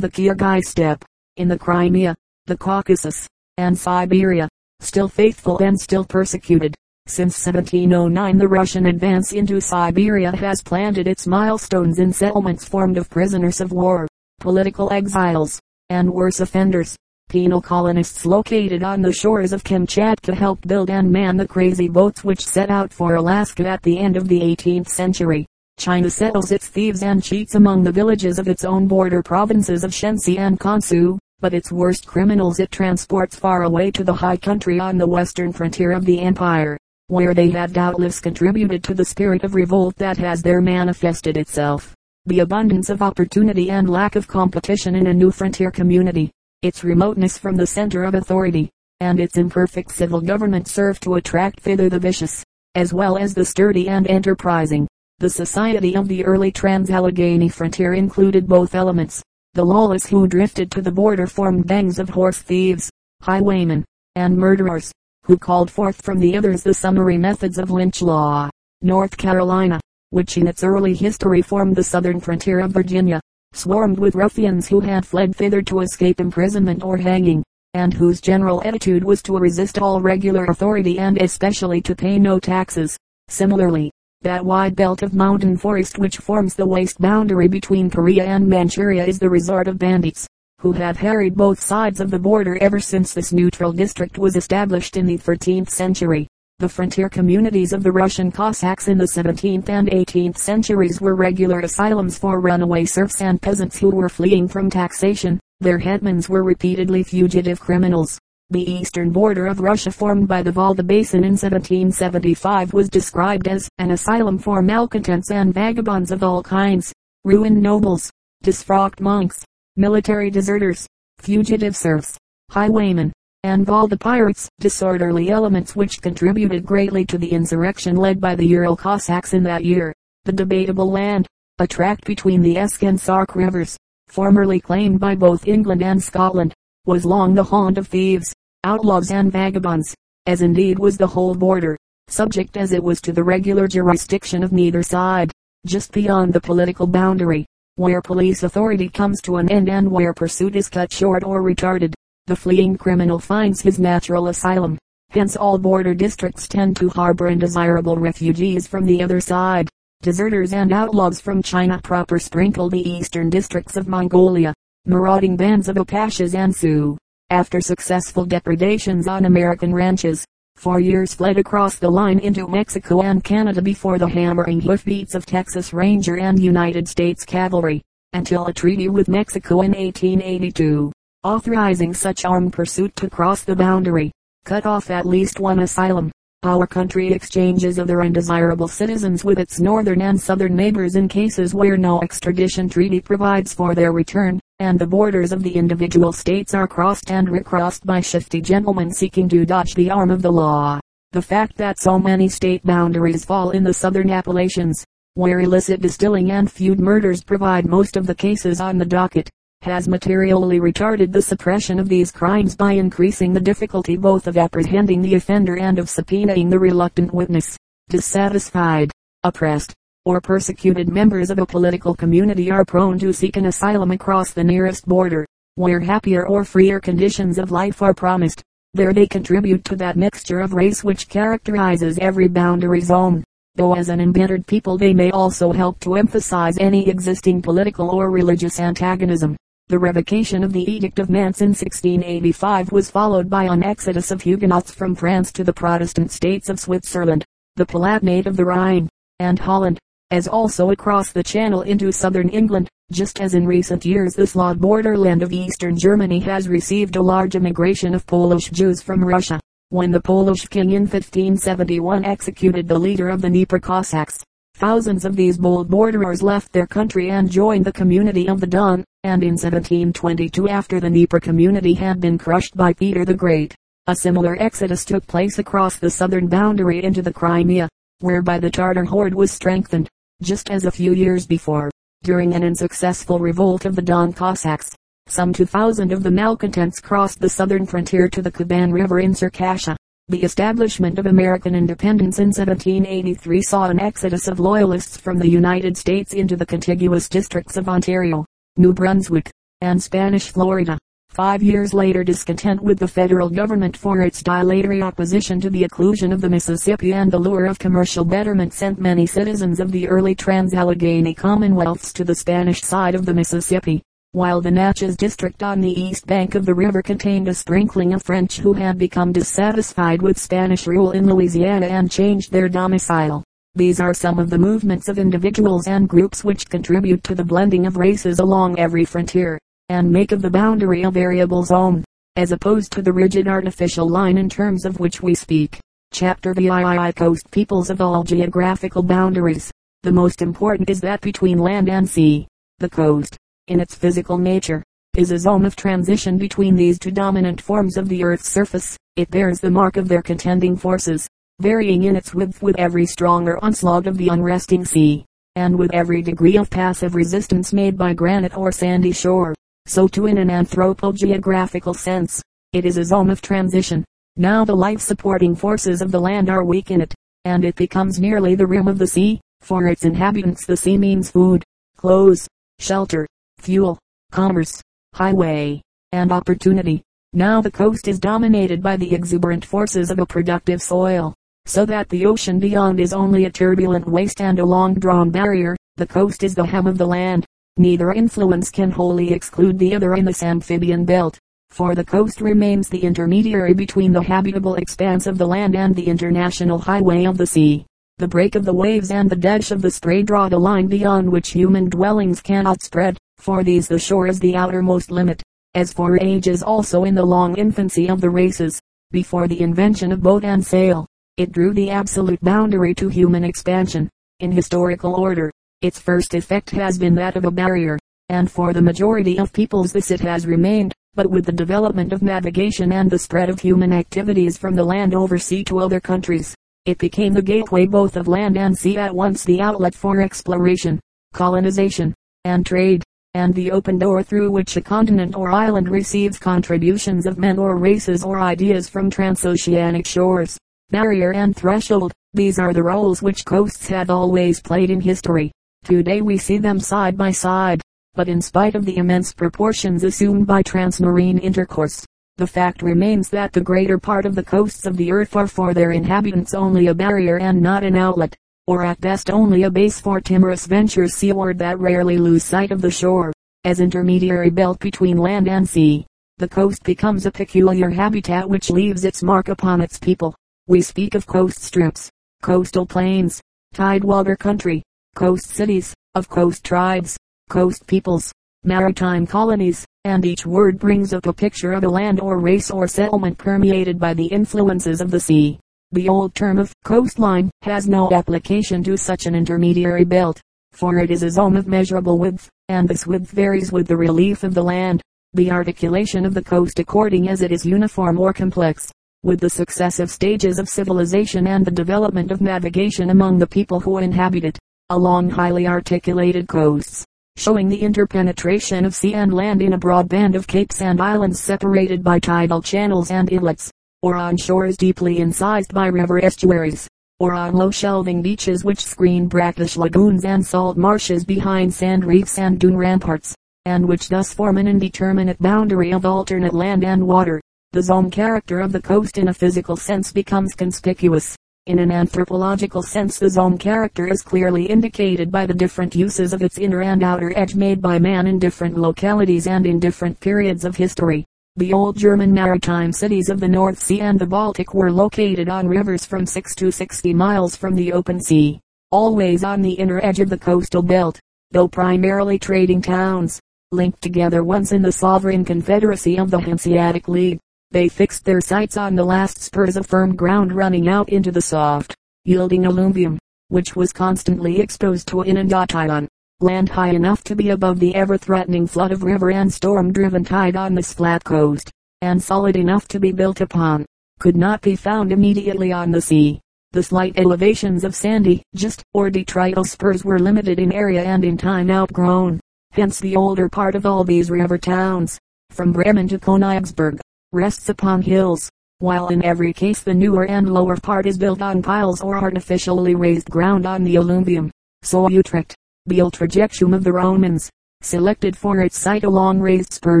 the 0.00 0.10
Kyrgyz 0.10 0.64
steppe, 0.64 1.04
in 1.36 1.48
the 1.48 1.58
Crimea, 1.58 2.14
the 2.46 2.56
Caucasus, 2.56 3.28
and 3.56 3.76
Siberia, 3.76 4.48
still 4.80 5.08
faithful 5.08 5.58
and 5.58 5.78
still 5.78 6.04
persecuted. 6.04 6.74
Since 7.08 7.46
1709 7.46 8.36
the 8.36 8.48
Russian 8.48 8.86
advance 8.86 9.32
into 9.32 9.60
Siberia 9.60 10.34
has 10.34 10.60
planted 10.60 11.06
its 11.06 11.24
milestones 11.24 12.00
in 12.00 12.12
settlements 12.12 12.64
formed 12.64 12.98
of 12.98 13.08
prisoners 13.08 13.60
of 13.60 13.70
war, 13.70 14.08
political 14.40 14.92
exiles, 14.92 15.60
and 15.88 16.12
worse 16.12 16.40
offenders. 16.40 16.96
Penal 17.28 17.62
colonists 17.62 18.26
located 18.26 18.82
on 18.82 19.02
the 19.02 19.12
shores 19.12 19.52
of 19.52 19.62
Kamchatka 19.62 20.34
helped 20.34 20.66
build 20.66 20.90
and 20.90 21.08
man 21.08 21.36
the 21.36 21.46
crazy 21.46 21.88
boats 21.88 22.24
which 22.24 22.44
set 22.44 22.70
out 22.70 22.92
for 22.92 23.14
Alaska 23.14 23.68
at 23.68 23.82
the 23.82 23.98
end 24.00 24.16
of 24.16 24.26
the 24.26 24.40
18th 24.40 24.88
century. 24.88 25.46
China 25.78 26.10
settles 26.10 26.50
its 26.50 26.66
thieves 26.66 27.04
and 27.04 27.22
cheats 27.22 27.54
among 27.54 27.84
the 27.84 27.92
villages 27.92 28.40
of 28.40 28.48
its 28.48 28.64
own 28.64 28.88
border 28.88 29.22
provinces 29.22 29.84
of 29.84 29.92
Shensi 29.92 30.38
and 30.38 30.58
Kansu, 30.58 31.18
but 31.38 31.54
its 31.54 31.70
worst 31.70 32.04
criminals 32.04 32.58
it 32.58 32.72
transports 32.72 33.36
far 33.36 33.62
away 33.62 33.92
to 33.92 34.02
the 34.02 34.14
high 34.14 34.36
country 34.36 34.80
on 34.80 34.98
the 34.98 35.06
western 35.06 35.52
frontier 35.52 35.92
of 35.92 36.04
the 36.04 36.20
empire, 36.20 36.76
where 37.08 37.34
they 37.34 37.50
have 37.50 37.72
doubtless 37.72 38.20
contributed 38.20 38.82
to 38.84 38.94
the 38.94 39.04
spirit 39.04 39.44
of 39.44 39.54
revolt 39.54 39.96
that 39.96 40.16
has 40.16 40.42
there 40.42 40.60
manifested 40.60 41.36
itself. 41.36 41.94
The 42.26 42.40
abundance 42.40 42.90
of 42.90 43.02
opportunity 43.02 43.70
and 43.70 43.88
lack 43.88 44.16
of 44.16 44.26
competition 44.26 44.94
in 44.96 45.06
a 45.06 45.14
new 45.14 45.30
frontier 45.30 45.70
community 45.70 46.32
its 46.62 46.82
remoteness 46.82 47.38
from 47.38 47.54
the 47.54 47.66
center 47.66 48.02
of 48.02 48.14
authority, 48.14 48.70
and 49.00 49.20
its 49.20 49.36
imperfect 49.36 49.90
civil 49.90 50.20
government 50.20 50.66
serve 50.66 50.98
to 50.98 51.14
attract 51.14 51.60
thither 51.60 51.88
the 51.88 51.98
vicious, 51.98 52.42
as 52.74 52.94
well 52.94 53.16
as 53.16 53.34
the 53.34 53.44
sturdy 53.44 53.88
and 53.88 54.08
enterprising. 54.08 54.88
The 55.18 55.30
society 55.30 55.94
of 55.94 56.08
the 56.08 56.24
early 56.24 56.50
Trans-Allegheny 56.50 57.50
frontier 57.50 57.94
included 57.94 58.48
both 58.48 58.74
elements. 58.74 59.22
The 59.54 59.64
lawless 59.64 60.06
who 60.06 60.26
drifted 60.26 60.70
to 60.72 60.82
the 60.82 60.90
border 60.90 61.26
formed 61.26 61.68
gangs 61.68 61.98
of 61.98 62.08
horse 62.08 62.38
thieves, 62.38 62.90
highwaymen, 63.22 63.84
and 64.14 64.36
murderers, 64.36 64.92
who 65.26 65.36
called 65.36 65.68
forth 65.68 66.00
from 66.02 66.20
the 66.20 66.36
others 66.36 66.62
the 66.62 66.72
summary 66.72 67.18
methods 67.18 67.58
of 67.58 67.70
lynch 67.70 68.00
law. 68.00 68.48
North 68.80 69.16
Carolina, 69.16 69.80
which 70.10 70.36
in 70.38 70.46
its 70.46 70.62
early 70.62 70.94
history 70.94 71.42
formed 71.42 71.74
the 71.74 71.82
southern 71.82 72.20
frontier 72.20 72.60
of 72.60 72.70
Virginia, 72.70 73.20
swarmed 73.52 73.98
with 73.98 74.14
ruffians 74.14 74.68
who 74.68 74.78
had 74.78 75.04
fled 75.04 75.34
thither 75.34 75.62
to 75.62 75.80
escape 75.80 76.20
imprisonment 76.20 76.84
or 76.84 76.96
hanging, 76.96 77.42
and 77.74 77.92
whose 77.92 78.20
general 78.20 78.62
attitude 78.64 79.02
was 79.02 79.20
to 79.22 79.36
resist 79.36 79.80
all 79.80 80.00
regular 80.00 80.44
authority 80.44 81.00
and 81.00 81.20
especially 81.20 81.80
to 81.80 81.96
pay 81.96 82.18
no 82.20 82.38
taxes. 82.38 82.96
Similarly, 83.28 83.90
that 84.22 84.44
wide 84.44 84.76
belt 84.76 85.02
of 85.02 85.12
mountain 85.12 85.56
forest 85.56 85.98
which 85.98 86.18
forms 86.18 86.54
the 86.54 86.66
waste 86.66 87.00
boundary 87.00 87.48
between 87.48 87.90
Korea 87.90 88.24
and 88.24 88.46
Manchuria 88.46 89.04
is 89.04 89.18
the 89.18 89.28
resort 89.28 89.66
of 89.66 89.78
bandits, 89.78 90.26
who 90.60 90.72
have 90.72 90.96
harried 90.96 91.34
both 91.34 91.60
sides 91.60 92.00
of 92.00 92.10
the 92.10 92.18
border 92.18 92.56
ever 92.60 92.80
since 92.80 93.12
this 93.12 93.32
neutral 93.32 93.72
district 93.72 94.18
was 94.18 94.36
established 94.36 94.96
in 94.96 95.06
the 95.06 95.18
13th 95.18 95.68
century. 95.68 96.26
The 96.58 96.68
frontier 96.68 97.10
communities 97.10 97.74
of 97.74 97.82
the 97.82 97.92
Russian 97.92 98.32
Cossacks 98.32 98.88
in 98.88 98.96
the 98.96 99.04
17th 99.04 99.68
and 99.68 99.88
18th 99.88 100.38
centuries 100.38 101.02
were 101.02 101.14
regular 101.14 101.60
asylums 101.60 102.18
for 102.18 102.40
runaway 102.40 102.86
serfs 102.86 103.20
and 103.20 103.42
peasants 103.42 103.78
who 103.78 103.90
were 103.90 104.08
fleeing 104.08 104.48
from 104.48 104.70
taxation. 104.70 105.38
Their 105.60 105.78
headmans 105.78 106.30
were 106.30 106.42
repeatedly 106.42 107.02
fugitive 107.02 107.60
criminals. 107.60 108.18
The 108.48 108.70
eastern 108.70 109.10
border 109.10 109.46
of 109.46 109.60
Russia 109.60 109.90
formed 109.90 110.28
by 110.28 110.42
the 110.42 110.52
Volga 110.52 110.82
Basin 110.82 111.24
in 111.24 111.32
1775 111.32 112.72
was 112.72 112.88
described 112.88 113.48
as 113.48 113.68
an 113.76 113.90
asylum 113.90 114.38
for 114.38 114.62
malcontents 114.62 115.30
and 115.30 115.52
vagabonds 115.52 116.10
of 116.10 116.22
all 116.22 116.42
kinds, 116.42 116.90
ruined 117.24 117.60
nobles, 117.60 118.10
disfrocked 118.42 119.00
monks, 119.00 119.44
military 119.76 120.30
deserters, 120.30 120.86
fugitive 121.18 121.76
serfs, 121.76 122.16
highwaymen, 122.50 123.12
and 123.42 123.68
all 123.68 123.86
the 123.86 123.96
pirates, 123.96 124.48
disorderly 124.58 125.30
elements 125.30 125.76
which 125.76 126.00
contributed 126.00 126.64
greatly 126.64 127.04
to 127.04 127.18
the 127.18 127.30
insurrection 127.30 127.94
led 127.94 128.20
by 128.20 128.34
the 128.34 128.46
Ural 128.46 128.76
Cossacks 128.76 129.34
in 129.34 129.42
that 129.42 129.64
year. 129.64 129.92
The 130.24 130.32
debatable 130.32 130.90
land, 130.90 131.26
a 131.58 131.66
tract 131.66 132.04
between 132.06 132.42
the 132.42 132.56
Esk 132.56 132.82
and 132.82 133.00
Sark 133.00 133.36
rivers, 133.36 133.76
formerly 134.08 134.60
claimed 134.60 134.98
by 134.98 135.14
both 135.14 135.46
England 135.46 135.82
and 135.82 136.02
Scotland, 136.02 136.54
was 136.86 137.04
long 137.04 137.34
the 137.34 137.44
haunt 137.44 137.78
of 137.78 137.86
thieves, 137.86 138.34
outlaws 138.64 139.10
and 139.10 139.30
vagabonds, 139.30 139.94
as 140.26 140.42
indeed 140.42 140.78
was 140.78 140.96
the 140.96 141.06
whole 141.06 141.34
border, 141.34 141.76
subject 142.08 142.56
as 142.56 142.72
it 142.72 142.82
was 142.82 143.00
to 143.00 143.12
the 143.12 143.22
regular 143.22 143.68
jurisdiction 143.68 144.42
of 144.42 144.52
neither 144.52 144.82
side, 144.82 145.30
just 145.66 145.92
beyond 145.92 146.32
the 146.32 146.40
political 146.40 146.86
boundary, 146.86 147.46
where 147.76 148.02
police 148.02 148.42
authority 148.42 148.88
comes 148.88 149.22
to 149.22 149.36
an 149.36 149.50
end 149.50 149.68
and 149.68 149.90
where 149.90 150.12
pursuit 150.12 150.56
is 150.56 150.68
cut 150.68 150.92
short 150.92 151.24
or 151.24 151.42
retarded 151.42 151.94
the 152.26 152.34
fleeing 152.34 152.76
criminal 152.76 153.20
finds 153.20 153.60
his 153.60 153.78
natural 153.78 154.26
asylum. 154.26 154.76
Hence 155.10 155.36
all 155.36 155.58
border 155.58 155.94
districts 155.94 156.48
tend 156.48 156.76
to 156.76 156.88
harbor 156.88 157.28
undesirable 157.28 157.96
refugees 157.96 158.66
from 158.66 158.84
the 158.84 159.00
other 159.00 159.20
side. 159.20 159.68
Deserters 160.02 160.52
and 160.52 160.72
outlaws 160.72 161.20
from 161.20 161.40
China 161.40 161.80
proper 161.84 162.18
sprinkle 162.18 162.68
the 162.68 162.80
eastern 162.80 163.30
districts 163.30 163.76
of 163.76 163.86
Mongolia. 163.86 164.52
Marauding 164.86 165.36
bands 165.36 165.68
of 165.68 165.76
Apaches 165.76 166.34
and 166.34 166.54
Sioux, 166.54 166.98
after 167.30 167.60
successful 167.60 168.24
depredations 168.24 169.06
on 169.06 169.24
American 169.24 169.72
ranches, 169.72 170.24
for 170.56 170.80
years 170.80 171.14
fled 171.14 171.38
across 171.38 171.78
the 171.78 171.90
line 171.90 172.18
into 172.18 172.48
Mexico 172.48 173.02
and 173.02 173.22
Canada 173.22 173.62
before 173.62 173.98
the 173.98 174.08
hammering 174.08 174.60
hoofbeats 174.60 175.14
of 175.14 175.24
Texas 175.26 175.72
Ranger 175.72 176.18
and 176.18 176.38
United 176.38 176.88
States 176.88 177.24
Cavalry, 177.24 177.82
until 178.12 178.46
a 178.46 178.52
treaty 178.52 178.88
with 178.88 179.08
Mexico 179.08 179.62
in 179.62 179.72
1882 179.72 180.92
authorizing 181.26 181.92
such 181.92 182.24
armed 182.24 182.52
pursuit 182.52 182.94
to 182.94 183.10
cross 183.10 183.42
the 183.42 183.56
boundary, 183.56 184.12
cut 184.44 184.64
off 184.64 184.90
at 184.90 185.04
least 185.04 185.40
one 185.40 185.58
asylum. 185.58 186.12
Our 186.44 186.68
country 186.68 187.12
exchanges 187.12 187.80
other 187.80 188.00
undesirable 188.00 188.68
citizens 188.68 189.24
with 189.24 189.40
its 189.40 189.58
northern 189.58 190.02
and 190.02 190.20
southern 190.20 190.54
neighbors 190.54 190.94
in 190.94 191.08
cases 191.08 191.52
where 191.52 191.76
no 191.76 192.00
extradition 192.00 192.68
treaty 192.68 193.00
provides 193.00 193.52
for 193.52 193.74
their 193.74 193.90
return, 193.90 194.38
and 194.58 194.78
the 194.78 194.86
borders 194.86 195.32
of 195.32 195.42
the 195.42 195.54
individual 195.54 196.12
states 196.12 196.54
are 196.54 196.66
crossed 196.66 197.10
and 197.10 197.28
recrossed 197.28 197.84
by 197.84 198.00
shifty 198.00 198.40
gentlemen 198.40 198.90
seeking 198.90 199.28
to 199.28 199.44
dodge 199.44 199.74
the 199.74 199.90
arm 199.90 200.10
of 200.10 200.22
the 200.22 200.32
law. 200.32 200.80
The 201.12 201.22
fact 201.22 201.56
that 201.56 201.78
so 201.78 201.98
many 201.98 202.28
state 202.28 202.64
boundaries 202.64 203.24
fall 203.24 203.50
in 203.50 203.64
the 203.64 203.74
southern 203.74 204.10
Appalachians, 204.10 204.84
where 205.14 205.40
illicit 205.40 205.80
distilling 205.80 206.30
and 206.30 206.50
feud 206.50 206.80
murders 206.80 207.22
provide 207.22 207.66
most 207.66 207.96
of 207.96 208.06
the 208.06 208.14
cases 208.14 208.60
on 208.60 208.78
the 208.78 208.84
docket, 208.84 209.28
has 209.62 209.88
materially 209.88 210.60
retarded 210.60 211.12
the 211.12 211.22
suppression 211.22 211.78
of 211.78 211.88
these 211.88 212.10
crimes 212.10 212.56
by 212.56 212.72
increasing 212.72 213.32
the 213.32 213.40
difficulty 213.40 213.96
both 213.96 214.26
of 214.26 214.36
apprehending 214.36 215.02
the 215.02 215.14
offender 215.14 215.58
and 215.58 215.78
of 215.78 215.86
subpoenaing 215.86 216.50
the 216.50 216.58
reluctant 216.58 217.12
witness. 217.12 217.56
Dissatisfied, 217.88 218.90
oppressed, 219.22 219.74
or 220.06 220.22
persecuted 220.22 220.88
members 220.88 221.28
of 221.28 221.38
a 221.38 221.44
political 221.44 221.94
community 221.94 222.50
are 222.50 222.64
prone 222.64 222.98
to 223.00 223.12
seek 223.12 223.36
an 223.36 223.44
asylum 223.44 223.90
across 223.90 224.32
the 224.32 224.42
nearest 224.42 224.86
border, 224.86 225.26
where 225.56 225.80
happier 225.80 226.26
or 226.26 226.44
freer 226.44 226.80
conditions 226.80 227.36
of 227.36 227.50
life 227.50 227.82
are 227.82 227.92
promised. 227.92 228.42
There 228.72 228.94
they 228.94 229.06
contribute 229.06 229.64
to 229.66 229.76
that 229.76 229.96
mixture 229.96 230.40
of 230.40 230.54
race 230.54 230.82
which 230.82 231.10
characterizes 231.10 231.98
every 231.98 232.28
boundary 232.28 232.80
zone 232.80 233.22
though 233.56 233.74
as 233.74 233.88
an 233.88 234.00
embittered 234.00 234.46
people 234.46 234.76
they 234.76 234.92
may 234.92 235.10
also 235.10 235.50
help 235.50 235.80
to 235.80 235.96
emphasize 235.96 236.58
any 236.58 236.88
existing 236.88 237.40
political 237.40 237.88
or 237.88 238.10
religious 238.10 238.60
antagonism. 238.60 239.34
The 239.68 239.78
revocation 239.78 240.44
of 240.44 240.52
the 240.52 240.70
Edict 240.70 240.98
of 240.98 241.10
Nantes 241.10 241.40
in 241.40 241.48
1685 241.48 242.70
was 242.70 242.90
followed 242.90 243.28
by 243.28 243.44
an 243.44 243.64
exodus 243.64 244.10
of 244.10 244.22
Huguenots 244.22 244.72
from 244.72 244.94
France 244.94 245.32
to 245.32 245.42
the 245.42 245.52
Protestant 245.52 246.12
states 246.12 246.48
of 246.48 246.60
Switzerland, 246.60 247.24
the 247.56 247.66
Palatinate 247.66 248.26
of 248.26 248.36
the 248.36 248.44
Rhine, 248.44 248.88
and 249.18 249.38
Holland, 249.38 249.78
as 250.10 250.28
also 250.28 250.70
across 250.70 251.10
the 251.10 251.22
Channel 251.22 251.62
into 251.62 251.90
southern 251.90 252.28
England, 252.28 252.68
just 252.92 253.20
as 253.20 253.34
in 253.34 253.46
recent 253.46 253.84
years 253.84 254.14
this 254.14 254.36
law 254.36 254.54
borderland 254.54 255.22
of 255.22 255.32
eastern 255.32 255.76
Germany 255.76 256.20
has 256.20 256.48
received 256.48 256.94
a 256.94 257.02
large 257.02 257.34
immigration 257.34 257.94
of 257.94 258.06
Polish 258.06 258.50
Jews 258.50 258.80
from 258.80 259.04
Russia. 259.04 259.40
When 259.70 259.90
the 259.90 260.00
Polish 260.00 260.46
king 260.46 260.70
in 260.70 260.82
1571 260.82 262.04
executed 262.04 262.68
the 262.68 262.78
leader 262.78 263.08
of 263.08 263.20
the 263.20 263.28
Dnieper 263.28 263.58
Cossacks, 263.58 264.22
thousands 264.54 265.04
of 265.04 265.16
these 265.16 265.38
bold 265.38 265.68
borderers 265.68 266.22
left 266.22 266.52
their 266.52 266.68
country 266.68 267.10
and 267.10 267.28
joined 267.28 267.64
the 267.64 267.72
community 267.72 268.28
of 268.28 268.40
the 268.40 268.46
Don 268.46 268.84
and 269.02 269.24
in 269.24 269.32
1722 269.32 270.48
after 270.48 270.78
the 270.78 270.88
Dnieper 270.88 271.18
community 271.18 271.74
had 271.74 272.00
been 272.00 272.16
crushed 272.16 272.56
by 272.56 272.72
Peter 272.72 273.04
the 273.04 273.14
Great, 273.14 273.54
a 273.88 273.96
similar 273.96 274.36
exodus 274.40 274.84
took 274.84 275.04
place 275.08 275.38
across 275.40 275.76
the 275.76 275.90
southern 275.90 276.28
boundary 276.28 276.84
into 276.84 277.02
the 277.02 277.12
Crimea, 277.12 277.68
whereby 278.00 278.38
the 278.38 278.50
Tartar 278.50 278.84
horde 278.84 279.14
was 279.14 279.30
strengthened, 279.32 279.88
just 280.22 280.50
as 280.50 280.64
a 280.64 280.70
few 280.70 280.92
years 280.92 281.26
before, 281.26 281.70
during 282.02 282.34
an 282.34 282.44
unsuccessful 282.44 283.18
revolt 283.18 283.64
of 283.64 283.76
the 283.76 283.82
Don 283.82 284.12
Cossacks. 284.12 284.70
Some 285.08 285.32
2,000 285.32 285.92
of 285.92 286.02
the 286.02 286.10
malcontents 286.10 286.80
crossed 286.80 287.20
the 287.20 287.28
southern 287.28 287.66
frontier 287.66 288.08
to 288.08 288.22
the 288.22 288.32
Kuban 288.32 288.72
River 288.72 289.00
in 289.00 289.12
Circassia, 289.12 289.76
The 290.08 290.22
establishment 290.22 291.00
of 291.00 291.06
American 291.06 291.56
independence 291.56 292.20
in 292.20 292.28
1783 292.28 293.42
saw 293.42 293.64
an 293.64 293.80
exodus 293.80 294.28
of 294.28 294.38
loyalists 294.38 294.96
from 294.96 295.18
the 295.18 295.28
United 295.28 295.76
States 295.76 296.12
into 296.12 296.36
the 296.36 296.46
contiguous 296.46 297.08
districts 297.08 297.56
of 297.56 297.68
Ontario, 297.68 298.24
New 298.56 298.72
Brunswick, 298.72 299.28
and 299.62 299.82
Spanish 299.82 300.30
Florida. 300.30 300.78
Five 301.16 301.42
years 301.42 301.72
later 301.72 302.04
discontent 302.04 302.60
with 302.60 302.78
the 302.78 302.86
federal 302.86 303.30
government 303.30 303.74
for 303.74 304.02
its 304.02 304.22
dilatory 304.22 304.82
opposition 304.82 305.40
to 305.40 305.48
the 305.48 305.64
occlusion 305.64 306.12
of 306.12 306.20
the 306.20 306.28
Mississippi 306.28 306.92
and 306.92 307.10
the 307.10 307.18
lure 307.18 307.46
of 307.46 307.58
commercial 307.58 308.04
betterment 308.04 308.52
sent 308.52 308.78
many 308.78 309.06
citizens 309.06 309.58
of 309.58 309.72
the 309.72 309.88
early 309.88 310.14
trans-Allegheny 310.14 311.14
commonwealths 311.14 311.94
to 311.94 312.04
the 312.04 312.14
Spanish 312.14 312.60
side 312.60 312.94
of 312.94 313.06
the 313.06 313.14
Mississippi 313.14 313.82
while 314.12 314.42
the 314.42 314.50
Natchez 314.50 314.94
district 314.94 315.42
on 315.42 315.62
the 315.62 315.80
east 315.80 316.06
bank 316.06 316.34
of 316.34 316.44
the 316.44 316.54
river 316.54 316.82
contained 316.82 317.28
a 317.28 317.34
sprinkling 317.34 317.94
of 317.94 318.02
French 318.02 318.36
who 318.36 318.52
had 318.52 318.76
become 318.76 319.10
dissatisfied 319.10 320.02
with 320.02 320.20
Spanish 320.20 320.66
rule 320.66 320.90
in 320.90 321.06
Louisiana 321.06 321.64
and 321.64 321.90
changed 321.90 322.30
their 322.30 322.50
domicile. 322.50 323.24
These 323.54 323.80
are 323.80 323.94
some 323.94 324.18
of 324.18 324.28
the 324.28 324.38
movements 324.38 324.86
of 324.86 324.98
individuals 324.98 325.66
and 325.66 325.88
groups 325.88 326.22
which 326.22 326.46
contribute 326.50 327.02
to 327.04 327.14
the 327.14 327.24
blending 327.24 327.64
of 327.64 327.78
races 327.78 328.18
along 328.18 328.58
every 328.58 328.84
frontier, 328.84 329.38
and 329.68 329.90
make 329.90 330.12
of 330.12 330.22
the 330.22 330.30
boundary 330.30 330.82
a 330.82 330.90
variable 330.90 331.42
zone, 331.42 331.84
as 332.14 332.30
opposed 332.30 332.70
to 332.72 332.82
the 332.82 332.92
rigid 332.92 333.26
artificial 333.26 333.88
line 333.88 334.16
in 334.16 334.28
terms 334.28 334.64
of 334.64 334.78
which 334.78 335.02
we 335.02 335.14
speak. 335.14 335.58
Chapter 335.92 336.34
VII 336.34 336.92
Coast 336.92 337.30
Peoples 337.30 337.70
of 337.70 337.80
all 337.80 338.04
geographical 338.04 338.82
boundaries. 338.82 339.50
The 339.82 339.92
most 339.92 340.22
important 340.22 340.70
is 340.70 340.80
that 340.82 341.00
between 341.00 341.38
land 341.38 341.68
and 341.68 341.88
sea. 341.88 342.28
The 342.58 342.70
coast, 342.70 343.16
in 343.48 343.60
its 343.60 343.74
physical 343.74 344.18
nature, 344.18 344.62
is 344.96 345.10
a 345.10 345.18
zone 345.18 345.44
of 345.44 345.56
transition 345.56 346.16
between 346.16 346.54
these 346.54 346.78
two 346.78 346.90
dominant 346.90 347.40
forms 347.40 347.76
of 347.76 347.88
the 347.88 348.04
earth's 348.04 348.30
surface. 348.30 348.76
It 348.94 349.10
bears 349.10 349.40
the 349.40 349.50
mark 349.50 349.76
of 349.76 349.88
their 349.88 350.02
contending 350.02 350.56
forces, 350.56 351.08
varying 351.40 351.84
in 351.84 351.96
its 351.96 352.14
width 352.14 352.40
with 352.40 352.58
every 352.58 352.86
stronger 352.86 353.42
onslaught 353.44 353.86
of 353.86 353.98
the 353.98 354.08
unresting 354.08 354.64
sea, 354.64 355.04
and 355.34 355.58
with 355.58 355.74
every 355.74 356.02
degree 356.02 356.36
of 356.36 356.50
passive 356.50 356.94
resistance 356.94 357.52
made 357.52 357.76
by 357.76 357.92
granite 357.92 358.36
or 358.36 358.52
sandy 358.52 358.92
shore. 358.92 359.34
So 359.66 359.88
too 359.88 360.06
in 360.06 360.16
an 360.16 360.28
anthropogeographical 360.28 361.74
sense, 361.76 362.22
it 362.52 362.64
is 362.64 362.78
a 362.78 362.84
zone 362.84 363.10
of 363.10 363.20
transition. 363.20 363.84
Now 364.16 364.44
the 364.44 364.54
life-supporting 364.54 365.34
forces 365.34 365.82
of 365.82 365.90
the 365.90 366.00
land 366.00 366.30
are 366.30 366.44
weak 366.44 366.70
in 366.70 366.80
it, 366.80 366.94
and 367.24 367.44
it 367.44 367.56
becomes 367.56 367.98
nearly 367.98 368.34
the 368.34 368.46
rim 368.46 368.68
of 368.68 368.78
the 368.78 368.86
sea. 368.86 369.20
For 369.42 369.66
its 369.68 369.84
inhabitants 369.84 370.46
the 370.46 370.56
sea 370.56 370.78
means 370.78 371.10
food, 371.10 371.44
clothes, 371.76 372.26
shelter, 372.58 373.06
fuel, 373.38 373.78
commerce, 374.10 374.62
highway, 374.94 375.60
and 375.92 376.10
opportunity. 376.10 376.82
Now 377.12 377.40
the 377.40 377.50
coast 377.50 377.88
is 377.88 377.98
dominated 377.98 378.62
by 378.62 378.76
the 378.76 378.94
exuberant 378.94 379.44
forces 379.44 379.90
of 379.90 379.98
a 379.98 380.06
productive 380.06 380.62
soil, 380.62 381.14
so 381.44 381.66
that 381.66 381.88
the 381.88 382.06
ocean 382.06 382.38
beyond 382.38 382.80
is 382.80 382.92
only 382.92 383.24
a 383.24 383.30
turbulent 383.30 383.86
waste 383.86 384.20
and 384.20 384.38
a 384.38 384.44
long-drawn 384.44 385.10
barrier. 385.10 385.56
The 385.76 385.86
coast 385.86 386.22
is 386.22 386.34
the 386.34 386.46
hem 386.46 386.66
of 386.66 386.78
the 386.78 386.86
land. 386.86 387.26
Neither 387.58 387.92
influence 387.92 388.50
can 388.50 388.70
wholly 388.70 389.12
exclude 389.12 389.58
the 389.58 389.74
other 389.74 389.94
in 389.94 390.04
this 390.04 390.22
amphibian 390.22 390.84
belt, 390.84 391.18
for 391.48 391.74
the 391.74 391.84
coast 391.84 392.20
remains 392.20 392.68
the 392.68 392.82
intermediary 392.82 393.54
between 393.54 393.92
the 393.92 394.02
habitable 394.02 394.56
expanse 394.56 395.06
of 395.06 395.16
the 395.16 395.26
land 395.26 395.56
and 395.56 395.74
the 395.74 395.86
international 395.86 396.58
highway 396.58 397.04
of 397.06 397.16
the 397.16 397.26
sea. 397.26 397.64
The 397.96 398.08
break 398.08 398.34
of 398.34 398.44
the 398.44 398.52
waves 398.52 398.90
and 398.90 399.08
the 399.08 399.16
dash 399.16 399.52
of 399.52 399.62
the 399.62 399.70
spray 399.70 400.02
draw 400.02 400.28
the 400.28 400.38
line 400.38 400.66
beyond 400.66 401.10
which 401.10 401.30
human 401.30 401.70
dwellings 401.70 402.20
cannot 402.20 402.60
spread. 402.60 402.98
For 403.16 403.42
these 403.42 403.68
the 403.68 403.78
shore 403.78 404.06
is 404.06 404.20
the 404.20 404.36
outermost 404.36 404.90
limit, 404.90 405.22
as 405.54 405.72
for 405.72 405.98
ages 405.98 406.42
also 406.42 406.84
in 406.84 406.94
the 406.94 407.06
long 407.06 407.34
infancy 407.36 407.88
of 407.88 408.02
the 408.02 408.10
races, 408.10 408.60
before 408.90 409.26
the 409.26 409.40
invention 409.40 409.92
of 409.92 410.02
boat 410.02 410.24
and 410.24 410.44
sail, 410.44 410.86
it 411.16 411.32
drew 411.32 411.54
the 411.54 411.70
absolute 411.70 412.20
boundary 412.20 412.74
to 412.74 412.90
human 412.90 413.24
expansion. 413.24 413.88
In 414.20 414.30
historical 414.30 414.94
order, 414.94 415.32
its 415.62 415.80
first 415.80 416.14
effect 416.14 416.50
has 416.50 416.78
been 416.78 416.94
that 416.94 417.16
of 417.16 417.24
a 417.24 417.30
barrier, 417.30 417.78
and 418.08 418.30
for 418.30 418.52
the 418.52 418.62
majority 418.62 419.18
of 419.18 419.32
peoples 419.32 419.72
this 419.72 419.90
it 419.90 420.00
has 420.00 420.26
remained, 420.26 420.72
but 420.94 421.10
with 421.10 421.24
the 421.24 421.32
development 421.32 421.92
of 421.92 422.02
navigation 422.02 422.72
and 422.72 422.90
the 422.90 422.98
spread 422.98 423.28
of 423.28 423.40
human 423.40 423.72
activities 423.72 424.36
from 424.36 424.54
the 424.54 424.64
land 424.64 424.94
over 424.94 425.18
sea 425.18 425.42
to 425.42 425.58
other 425.58 425.80
countries, 425.80 426.34
it 426.66 426.78
became 426.78 427.12
the 427.12 427.22
gateway 427.22 427.66
both 427.66 427.96
of 427.96 428.08
land 428.08 428.36
and 428.36 428.56
sea 428.56 428.76
at 428.76 428.94
once 428.94 429.24
the 429.24 429.40
outlet 429.40 429.74
for 429.74 430.00
exploration, 430.00 430.80
colonization, 431.12 431.94
and 432.24 432.44
trade 432.44 432.82
and 433.16 433.32
the 433.34 433.50
open 433.50 433.78
door 433.78 434.02
through 434.02 434.30
which 434.30 434.58
a 434.58 434.60
continent 434.60 435.16
or 435.16 435.30
island 435.30 435.70
receives 435.70 436.18
contributions 436.18 437.06
of 437.06 437.16
men 437.16 437.38
or 437.38 437.56
races 437.56 438.04
or 438.04 438.20
ideas 438.20 438.68
from 438.68 438.90
transoceanic 438.90 439.86
shores. 439.86 440.36
Barrier 440.68 441.14
and 441.14 441.34
threshold, 441.34 441.92
these 442.12 442.38
are 442.38 442.52
the 442.52 442.62
roles 442.62 443.00
which 443.00 443.24
coasts 443.24 443.68
have 443.68 443.88
always 443.88 444.42
played 444.42 444.68
in 444.68 444.82
history. 444.82 445.32
Today 445.66 446.00
we 446.00 446.16
see 446.16 446.38
them 446.38 446.60
side 446.60 446.96
by 446.96 447.10
side, 447.10 447.60
but 447.96 448.08
in 448.08 448.22
spite 448.22 448.54
of 448.54 448.64
the 448.64 448.76
immense 448.76 449.12
proportions 449.12 449.82
assumed 449.82 450.24
by 450.24 450.40
transmarine 450.40 451.18
intercourse, 451.18 451.84
the 452.18 452.26
fact 452.28 452.62
remains 452.62 453.08
that 453.08 453.32
the 453.32 453.40
greater 453.40 453.76
part 453.76 454.06
of 454.06 454.14
the 454.14 454.22
coasts 454.22 454.64
of 454.64 454.76
the 454.76 454.92
earth 454.92 455.16
are 455.16 455.26
for 455.26 455.54
their 455.54 455.72
inhabitants 455.72 456.34
only 456.34 456.68
a 456.68 456.74
barrier 456.74 457.18
and 457.18 457.42
not 457.42 457.64
an 457.64 457.74
outlet 457.74 458.16
or 458.46 458.64
at 458.64 458.80
best 458.80 459.10
only 459.10 459.42
a 459.42 459.50
base 459.50 459.80
for 459.80 460.00
timorous 460.00 460.46
ventures 460.46 460.94
seaward 460.94 461.36
that 461.36 461.58
rarely 461.58 461.98
lose 461.98 462.22
sight 462.22 462.52
of 462.52 462.60
the 462.60 462.70
shore. 462.70 463.12
As 463.42 463.58
intermediary 463.58 464.30
belt 464.30 464.60
between 464.60 464.96
land 464.96 465.26
and 465.26 465.48
sea, 465.48 465.84
the 466.18 466.28
coast 466.28 466.62
becomes 466.62 467.06
a 467.06 467.10
peculiar 467.10 467.70
habitat 467.70 468.30
which 468.30 468.50
leaves 468.50 468.84
its 468.84 469.02
mark 469.02 469.30
upon 469.30 469.60
its 469.60 469.80
people. 469.80 470.14
We 470.46 470.60
speak 470.60 470.94
of 470.94 471.08
coast 471.08 471.42
strips, 471.42 471.90
coastal 472.22 472.66
plains, 472.66 473.20
tidewater 473.52 474.14
country, 474.14 474.62
coast 474.96 475.26
cities, 475.26 475.74
of 475.94 476.08
coast 476.08 476.42
tribes, 476.42 476.96
coast 477.28 477.66
peoples, 477.66 478.10
maritime 478.44 479.06
colonies, 479.06 479.62
and 479.84 480.06
each 480.06 480.24
word 480.24 480.58
brings 480.58 480.94
up 480.94 481.04
a 481.04 481.12
picture 481.12 481.52
of 481.52 481.62
a 481.64 481.68
land 481.68 482.00
or 482.00 482.18
race 482.18 482.50
or 482.50 482.66
settlement 482.66 483.18
permeated 483.18 483.78
by 483.78 483.92
the 483.92 484.06
influences 484.06 484.80
of 484.80 484.90
the 484.90 484.98
sea. 484.98 485.38
The 485.72 485.90
old 485.90 486.14
term 486.14 486.38
of 486.38 486.50
coastline 486.64 487.30
has 487.42 487.68
no 487.68 487.90
application 487.92 488.64
to 488.64 488.78
such 488.78 489.04
an 489.04 489.14
intermediary 489.14 489.84
belt, 489.84 490.18
for 490.52 490.78
it 490.78 490.90
is 490.90 491.02
a 491.02 491.10
zone 491.10 491.36
of 491.36 491.46
measurable 491.46 491.98
width, 491.98 492.30
and 492.48 492.66
this 492.66 492.86
width 492.86 493.10
varies 493.10 493.52
with 493.52 493.66
the 493.66 493.76
relief 493.76 494.24
of 494.24 494.32
the 494.32 494.42
land. 494.42 494.80
The 495.12 495.30
articulation 495.30 496.06
of 496.06 496.14
the 496.14 496.24
coast 496.24 496.58
according 496.58 497.10
as 497.10 497.20
it 497.20 497.32
is 497.32 497.44
uniform 497.44 497.98
or 498.00 498.14
complex, 498.14 498.72
with 499.02 499.20
the 499.20 499.28
successive 499.28 499.90
stages 499.90 500.38
of 500.38 500.48
civilization 500.48 501.26
and 501.26 501.44
the 501.44 501.50
development 501.50 502.10
of 502.10 502.22
navigation 502.22 502.88
among 502.88 503.18
the 503.18 503.26
people 503.26 503.60
who 503.60 503.76
inhabit 503.76 504.24
it, 504.24 504.38
along 504.70 505.10
highly 505.10 505.46
articulated 505.46 506.28
coasts, 506.28 506.84
showing 507.16 507.48
the 507.48 507.60
interpenetration 507.60 508.64
of 508.64 508.74
sea 508.74 508.94
and 508.94 509.12
land 509.12 509.42
in 509.42 509.52
a 509.52 509.58
broad 509.58 509.88
band 509.88 510.14
of 510.14 510.26
capes 510.26 510.60
and 510.60 510.80
islands 510.80 511.20
separated 511.20 511.84
by 511.84 511.98
tidal 511.98 512.42
channels 512.42 512.90
and 512.90 513.10
inlets 513.10 513.50
or 513.86 513.94
on 513.94 514.16
shores 514.16 514.56
deeply 514.56 514.98
incised 514.98 515.54
by 515.54 515.66
river 515.66 516.02
estuaries, 516.02 516.66
or 516.98 517.14
on 517.14 517.34
low 517.34 517.52
shelving 517.52 518.02
beaches 518.02 518.44
which 518.44 518.64
screen 518.64 519.06
brackish 519.06 519.56
lagoons 519.56 520.04
and 520.04 520.26
salt 520.26 520.56
marshes 520.56 521.04
behind 521.04 521.54
sand 521.54 521.84
reefs 521.84 522.18
and 522.18 522.40
dune 522.40 522.56
ramparts, 522.56 523.14
and 523.44 523.64
which 523.64 523.88
thus 523.88 524.12
form 524.12 524.38
an 524.38 524.48
indeterminate 524.48 525.22
boundary 525.22 525.72
of 525.72 525.86
alternate 525.86 526.34
land 526.34 526.64
and 526.64 526.84
water. 526.84 527.20
The 527.52 527.62
zone 527.62 527.90
character 527.90 528.40
of 528.40 528.50
the 528.50 528.60
coast 528.60 528.98
in 528.98 529.06
a 529.06 529.14
physical 529.14 529.56
sense 529.56 529.92
becomes 529.92 530.34
conspicuous. 530.34 531.14
In 531.46 531.60
an 531.60 531.70
anthropological 531.70 532.60
sense 532.60 532.98
the 532.98 533.08
zone 533.08 533.38
character 533.38 533.86
is 533.86 534.02
clearly 534.02 534.46
indicated 534.46 535.12
by 535.12 535.26
the 535.26 535.32
different 535.34 535.76
uses 535.76 536.12
of 536.12 536.20
its 536.20 536.38
inner 536.38 536.60
and 536.62 536.82
outer 536.82 537.16
edge 537.16 537.36
made 537.36 537.62
by 537.62 537.78
man 537.78 538.08
in 538.08 538.18
different 538.18 538.58
localities 538.58 539.28
and 539.28 539.46
in 539.46 539.60
different 539.60 540.00
periods 540.00 540.44
of 540.44 540.56
history. 540.56 541.06
The 541.36 541.52
old 541.52 541.76
German 541.76 542.12
maritime 542.12 542.72
cities 542.72 543.08
of 543.08 543.20
the 543.20 543.28
North 543.28 543.60
Sea 543.60 543.80
and 543.80 543.96
the 543.96 544.06
Baltic 544.06 544.54
were 544.54 544.72
located 544.72 545.28
on 545.28 545.46
rivers 545.46 545.86
from 545.86 546.04
6 546.04 546.34
to 546.34 546.50
60 546.50 546.92
miles 546.92 547.36
from 547.36 547.54
the 547.54 547.72
open 547.72 548.00
sea, 548.00 548.40
always 548.72 549.22
on 549.22 549.40
the 549.40 549.52
inner 549.52 549.80
edge 549.84 550.00
of 550.00 550.10
the 550.10 550.18
coastal 550.18 550.62
belt, 550.62 550.98
though 551.30 551.46
primarily 551.46 552.18
trading 552.18 552.60
towns, 552.60 553.20
linked 553.52 553.80
together 553.80 554.24
once 554.24 554.50
in 554.50 554.62
the 554.62 554.72
sovereign 554.72 555.24
confederacy 555.24 555.96
of 555.96 556.10
the 556.10 556.18
Hanseatic 556.18 556.88
League. 556.88 557.20
They 557.50 557.68
fixed 557.68 558.04
their 558.04 558.20
sights 558.20 558.56
on 558.56 558.74
the 558.74 558.84
last 558.84 559.22
spurs 559.22 559.56
of 559.56 559.66
firm 559.66 559.94
ground 559.96 560.32
running 560.32 560.68
out 560.68 560.88
into 560.88 561.12
the 561.12 561.22
soft, 561.22 561.74
yielding 562.04 562.44
alluvium, 562.44 562.98
which 563.28 563.54
was 563.54 563.72
constantly 563.72 564.40
exposed 564.40 564.88
to 564.88 565.02
inundation 565.02 565.88
land 566.20 566.48
high 566.48 566.70
enough 566.70 567.04
to 567.04 567.14
be 567.14 567.28
above 567.28 567.60
the 567.60 567.74
ever-threatening 567.74 568.46
flood 568.46 568.72
of 568.72 568.82
river 568.82 569.10
and 569.10 569.30
storm-driven 569.30 570.02
tide 570.02 570.34
on 570.34 570.54
this 570.54 570.72
flat 570.72 571.04
coast, 571.04 571.50
and 571.82 572.02
solid 572.02 572.36
enough 572.36 572.66
to 572.66 572.80
be 572.80 572.90
built 572.90 573.20
upon, 573.20 573.66
could 573.98 574.16
not 574.16 574.40
be 574.40 574.56
found 574.56 574.92
immediately 574.92 575.52
on 575.52 575.70
the 575.70 575.80
sea. 575.80 576.18
The 576.52 576.62
slight 576.62 576.98
elevations 576.98 577.64
of 577.64 577.74
sandy, 577.74 578.22
just, 578.34 578.62
or 578.72 578.88
detrital 578.88 579.46
spurs 579.46 579.84
were 579.84 579.98
limited 579.98 580.38
in 580.38 580.52
area 580.52 580.82
and 580.82 581.04
in 581.04 581.18
time 581.18 581.50
outgrown. 581.50 582.18
Hence 582.52 582.80
the 582.80 582.96
older 582.96 583.28
part 583.28 583.54
of 583.54 583.66
all 583.66 583.84
these 583.84 584.10
river 584.10 584.38
towns, 584.38 584.98
from 585.30 585.52
Bremen 585.52 585.86
to 585.88 585.98
Königsberg, 585.98 586.80
rests 587.12 587.48
upon 587.48 587.82
hills, 587.82 588.30
while 588.58 588.88
in 588.88 589.04
every 589.04 589.32
case 589.32 589.62
the 589.62 589.74
newer 589.74 590.06
and 590.06 590.32
lower 590.32 590.56
part 590.56 590.86
is 590.86 590.98
built 590.98 591.22
on 591.22 591.42
piles 591.42 591.80
or 591.80 591.96
artificially 591.96 592.74
raised 592.74 593.10
ground 593.10 593.46
on 593.46 593.64
the 593.64 593.76
alluvium. 593.76 594.30
So 594.62 594.88
Utrecht, 594.88 595.34
the 595.66 595.78
ultrajectum 595.78 596.54
of 596.54 596.64
the 596.64 596.72
Romans, 596.72 597.30
selected 597.60 598.16
for 598.16 598.40
its 598.40 598.58
site 598.58 598.84
a 598.84 598.90
long 598.90 599.20
raised 599.20 599.52
spur 599.52 599.80